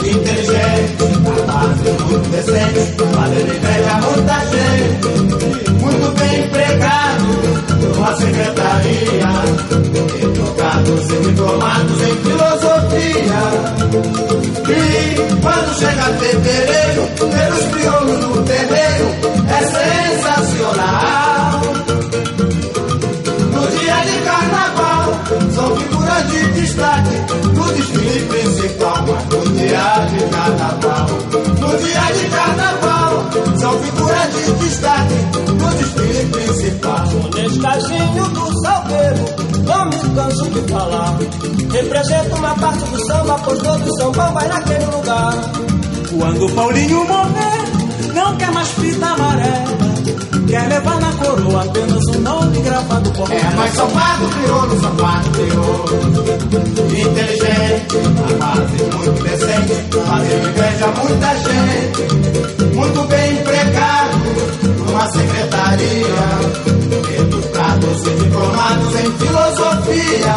Inteligentes, 0.02 0.96
capazes, 1.46 2.00
muito 2.04 2.28
decentes 2.30 2.94
Fazendo 3.14 3.56
inveja 3.56 4.00
muita 4.00 4.36
gente 4.50 5.71
Muito 5.92 6.18
bem 6.18 6.44
empregado 6.44 7.26
Numa 7.94 8.16
secretaria 8.16 9.30
Educados 10.22 11.10
e 11.10 11.16
diplomados 11.28 12.00
em 12.02 12.16
filosofia 12.16 13.42
E 14.68 15.40
quando 15.40 15.78
chega 15.78 16.04
fevereiro 16.18 17.02
Pelos 17.16 17.64
crioulos 17.74 18.18
no 18.26 18.42
terreiro 18.42 19.06
É 19.48 19.60
sensacional 20.18 21.62
no 23.52 23.68
dia 23.68 23.96
de 24.04 24.18
carnaval, 24.24 25.20
são 25.54 25.76
figuras 25.76 26.30
de 26.30 26.52
destaque 26.60 27.16
no 27.54 27.64
desfile 27.72 28.20
principal. 28.26 29.04
Mas 29.06 29.24
no 29.26 29.40
dia 29.52 30.06
de 30.10 30.20
carnaval, 30.30 31.06
no 31.60 31.78
dia 31.78 32.12
de 32.12 32.26
carnaval, 32.28 33.30
são 33.58 33.78
figuras 33.78 34.01
de 34.44 34.52
destaque 34.64 35.14
no 35.46 35.70
desfile 35.74 36.26
principal. 36.26 37.04
Nescadinho 37.34 38.28
do 38.30 38.60
salgueiro, 38.62 39.24
não 39.64 39.84
me 39.86 40.14
canso 40.14 40.50
de 40.50 40.72
falar. 40.72 41.18
Representa 41.72 42.34
uma 42.36 42.54
parte 42.56 42.84
do 42.84 43.06
samba, 43.06 43.38
pois 43.44 43.58
todo 43.60 43.96
samba 43.96 44.30
vai 44.30 44.48
naquele 44.48 44.84
lugar. 44.86 45.34
Quando 46.18 46.54
Paulinho 46.54 47.04
morrer, 47.06 48.12
não 48.14 48.36
quer 48.36 48.50
mais 48.52 48.68
fita 48.68 49.06
amarela. 49.06 49.82
Quer 50.48 50.68
levar 50.68 51.00
na 51.00 51.12
coroa 51.12 51.62
apenas 51.62 52.06
um 52.08 52.20
nome 52.20 52.60
gravado 52.60 53.10
por 53.12 53.30
É, 53.32 53.40
mas 53.56 53.72
são 53.74 53.88
quatro 53.88 54.28
crioulos, 54.28 54.80
são 54.82 54.96
quatro 54.96 55.30
crioulos 55.30 56.18
Inteligentes, 56.92 57.96
rapazes 58.38 58.94
muito 58.94 59.22
decentes 59.22 60.06
Fazendo 60.06 60.48
inveja 60.48 60.84
a 60.84 61.04
muita 61.04 61.36
gente 61.38 62.74
Muito 62.74 63.08
bem 63.08 63.32
empregados 63.32 63.91
numa 64.92 65.10
secretaria 65.10 66.06
Educados 67.18 68.06
e 68.06 68.10
diplomados 68.10 68.94
em 69.00 69.10
filosofia 69.18 70.34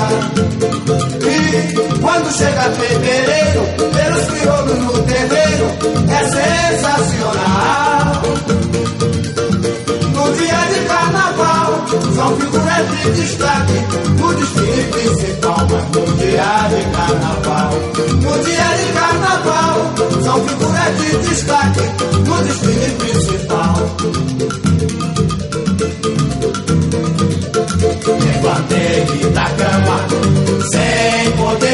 E 1.22 2.00
quando 2.00 2.32
chega 2.32 2.72
fevereiro 2.72 3.62
Pelos 3.94 4.26
crioulos 4.26 4.80
no 4.80 5.04
terreiro 5.04 5.68
É 6.10 6.24
sensacional 6.72 7.76
no 10.16 10.34
dia 10.34 10.60
de 10.74 10.80
carnaval, 10.88 11.86
são 12.16 12.36
figuras 12.38 12.90
de 12.90 13.12
destaque 13.12 13.74
no 14.18 14.34
desfile 14.34 14.84
principal. 14.92 15.68
Mas 15.70 15.86
no 15.92 16.18
dia 16.18 16.70
de 16.70 16.82
carnaval, 16.96 17.72
no 18.22 18.44
dia 18.44 18.70
de 18.78 18.94
carnaval, 18.94 19.75
são 20.26 20.44
figuras 20.48 20.98
de 20.98 21.18
destaque 21.30 21.82
no 22.28 22.44
desfile 22.44 22.90
principal. 22.96 23.76
Levantei-me 28.26 29.30
da 29.30 29.46
cama 29.52 29.98
sem 30.72 31.32
poder, 31.34 31.65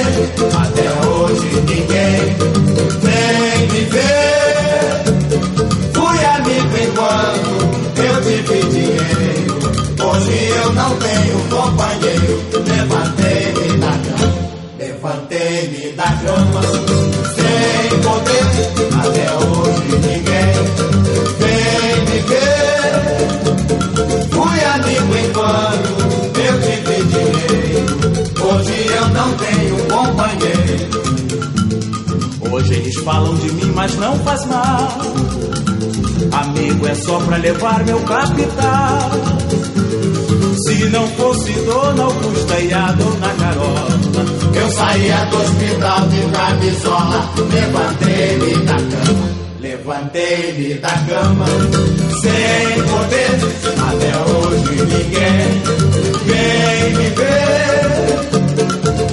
falam 33.03 33.35
de 33.35 33.51
mim, 33.53 33.71
mas 33.73 33.95
não 33.95 34.17
faz 34.19 34.45
mal. 34.45 34.87
Amigo 36.31 36.87
é 36.87 36.95
só 36.95 37.19
pra 37.19 37.37
levar 37.37 37.83
meu 37.85 37.99
capital. 38.01 39.11
Se 40.65 40.89
não 40.89 41.07
fosse 41.07 41.51
Dona 41.53 42.03
Augusta 42.03 42.59
e 42.59 42.73
a 42.73 42.91
Dona 42.91 43.33
Carola, 43.39 43.87
Eu 44.53 44.69
saía 44.71 45.25
do 45.25 45.37
hospital 45.37 46.07
de 46.07 46.21
camisola, 46.31 47.29
levantei-me 47.51 48.65
da 48.65 48.75
cama, 48.75 49.29
levantei-me 49.59 50.73
da 50.75 50.89
cama, 50.89 51.45
sem 52.21 52.83
poder, 52.83 53.39
até 53.89 54.11
hoje 54.29 54.75
ninguém 54.85 55.61
vem 56.25 56.95
me 56.95 57.09
ver. 57.09 57.89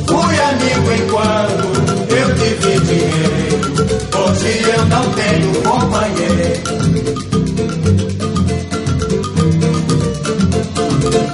Fui 0.07 0.37
amigo 0.41 0.89
enquanto 0.93 1.78
hoje 4.49 4.71
eu 4.71 4.87
não 4.87 5.03
tenho 5.13 5.53
companheiro. 5.63 6.63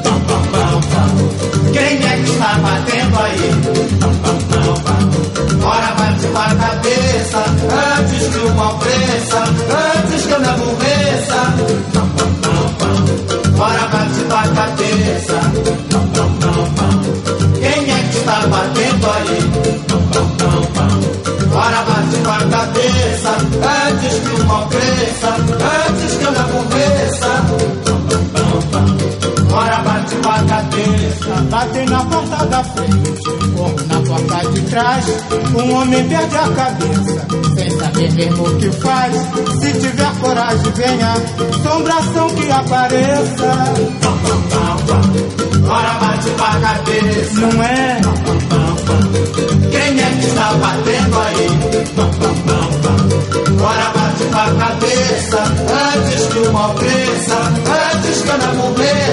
Pam, 0.03 0.21
pam, 0.21 0.43
pam, 0.53 0.81
pam. 0.91 1.73
Quem 1.73 2.05
é 2.05 2.17
que 2.17 2.31
está 2.31 2.59
batendo 2.59 3.19
aí? 3.19 3.51
Pam, 4.01 4.15
pam, 4.17 4.39
pam, 4.49 4.75
pam. 4.83 5.05
Bora 5.59 5.95
bate 5.95 6.27
com 6.27 6.39
a 6.39 6.55
cabeça 6.57 7.39
Antes 7.99 8.29
que 8.29 8.39
o 8.39 8.55
mal 8.55 8.79
cresça 8.79 9.94
trás. 34.75 35.07
Um 35.55 35.73
homem 35.73 36.09
perde 36.09 36.37
a 36.37 36.49
cabeça, 36.49 37.27
sem 37.57 37.71
saber 37.79 38.13
mesmo 38.13 38.45
o 38.45 38.57
que 38.57 38.71
faz. 38.73 39.15
Se 39.61 39.73
tiver 39.73 40.13
coragem, 40.21 40.73
venha, 40.73 41.15
sombração 41.63 42.29
que 42.31 42.51
apareça. 42.51 43.55
Bora 45.61 45.95
bate 46.01 46.31
com 46.31 46.45
a 46.45 46.61
cabeça, 46.61 47.41
não 47.41 47.63
é? 47.63 48.01
Quem 49.71 50.01
é 50.01 50.11
que 50.11 50.27
está 50.27 50.53
batendo 50.55 51.19
aí? 51.21 51.49
Bora 53.57 53.93
bate 53.95 54.25
com 54.25 54.39
a 54.39 54.51
cabeça, 54.67 55.39
antes 55.95 56.27
que 56.33 56.39
o 56.39 56.53
mal 56.53 56.75
cresça, 56.75 57.39
antes 57.95 58.23
que 58.23 58.29
eu 58.29 58.39
não 58.39 58.57
convença. 58.57 59.05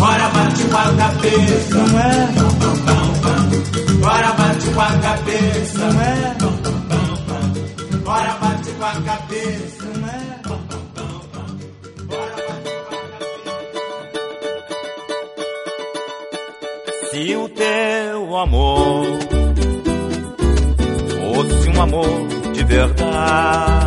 Bora 0.00 0.28
bate 0.30 0.64
com 0.64 0.76
a 0.78 0.96
cabeça, 0.96 1.76
não 1.76 1.98
é? 2.00 2.26
Bora 4.00 4.32
bate 4.32 4.70
com 4.70 4.80
a 4.80 4.98
cabeça, 4.98 5.78
não 5.78 6.00
é? 6.00 6.36
Bora 8.02 8.32
bate 8.40 8.70
com 8.70 8.84
a 8.84 8.92
cabeça, 9.02 9.84
não 10.00 10.08
é? 10.08 10.40
Bora 12.06 12.36
bate 12.48 12.70
com 12.72 12.86
a 12.86 12.94
cabeça? 12.96 13.10
Se 17.10 17.36
o 17.36 17.48
teu 17.50 18.36
amor 18.38 19.04
fosse 21.34 21.68
um 21.68 21.82
amor 21.82 22.28
de 22.54 22.64
verdade, 22.64 23.79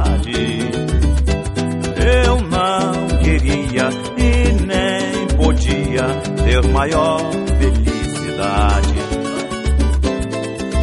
podia 5.94 6.08
ter 6.44 6.68
maior 6.70 7.20
felicidade. 7.60 8.94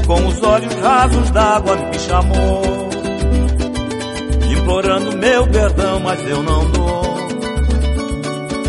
Com 0.07 0.27
os 0.27 0.43
olhos 0.43 0.75
rasos 0.77 1.31
d'água 1.31 1.77
me 1.77 1.99
chamou, 1.99 2.63
implorando 4.51 5.17
meu 5.17 5.47
perdão, 5.49 6.01
mas 6.01 6.21
eu 6.29 6.43
não 6.43 6.71
dou. 6.71 7.03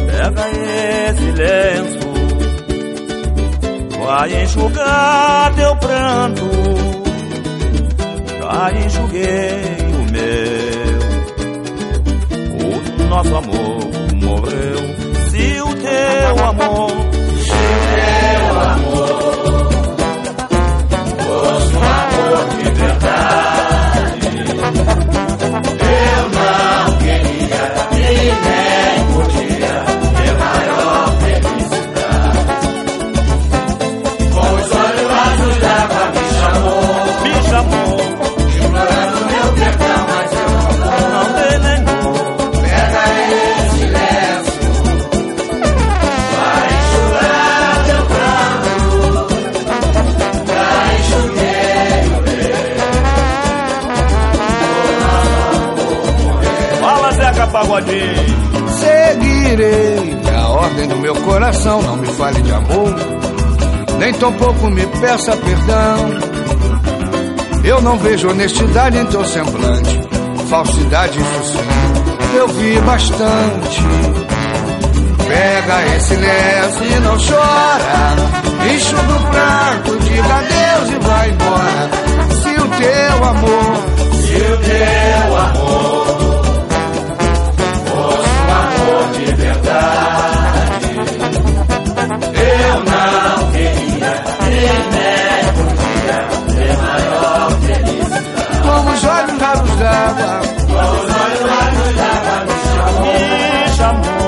Pega 0.07 0.49
esse 0.49 1.31
lenço 1.31 2.11
vai 4.03 4.43
enxugar 4.43 5.55
teu 5.55 5.75
pranto. 5.77 6.49
Já 8.39 8.71
enxuguei 8.85 9.77
o 9.93 10.03
meu. 10.11 11.01
O 12.99 13.03
nosso 13.09 13.35
amor 13.35 13.79
morreu. 14.15 14.80
Me 64.69 64.85
peça 64.85 65.35
perdão. 65.37 66.31
Eu 67.63 67.81
não 67.81 67.97
vejo 67.97 68.29
honestidade 68.29 68.97
em 68.97 69.05
teu 69.05 69.23
semblante, 69.23 69.99
falsidade 70.49 71.19
isso 71.19 71.43
sim, 71.53 72.37
eu 72.37 72.47
vi 72.47 72.79
bastante. 72.81 73.81
Pega 75.27 75.95
esse 75.95 76.15
lenço 76.15 76.83
e 76.83 76.99
não 77.01 77.17
chora, 77.17 78.15
enxuga 78.73 79.13
o 79.13 79.19
pranto, 79.31 79.99
diga 80.03 80.35
adeus 80.35 80.89
e 80.89 80.99
vai 81.07 81.29
embora. 81.29 81.89
Se 82.41 82.49
o 82.49 82.67
teu 82.67 83.23
amor, 83.29 83.75
Se 84.21 84.35
o 84.37 84.57
teu 84.57 85.37
amor 85.37 86.41
fosse 87.85 88.29
um 88.29 88.51
amor 88.51 89.11
de 89.13 89.25
verdade, 89.35 90.10
eu 92.03 92.75
não 92.83 93.51
queria 93.51 94.11
e 94.41 94.61
nem 94.91 95.41
podia 95.57 96.17
ter 96.55 96.73
maior 96.77 97.51
felicidade. 97.61 98.25
como 98.63 98.89
os 98.91 99.03
olhos 99.03 99.37
raros 99.41 99.75
d'água, 99.77 100.31
Com 100.67 100.73
os 100.73 101.09
olhos 101.21 101.43
raros 101.51 101.89
d'água 101.95 102.35
me 102.45 102.55
chamou, 102.75 103.03
Me 103.03 103.69
chamou, 103.77 104.20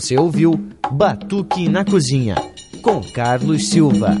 Você 0.00 0.18
ouviu 0.18 0.58
Batuque 0.90 1.68
na 1.68 1.84
Cozinha, 1.84 2.34
com 2.82 3.02
Carlos 3.12 3.68
Silva. 3.68 4.16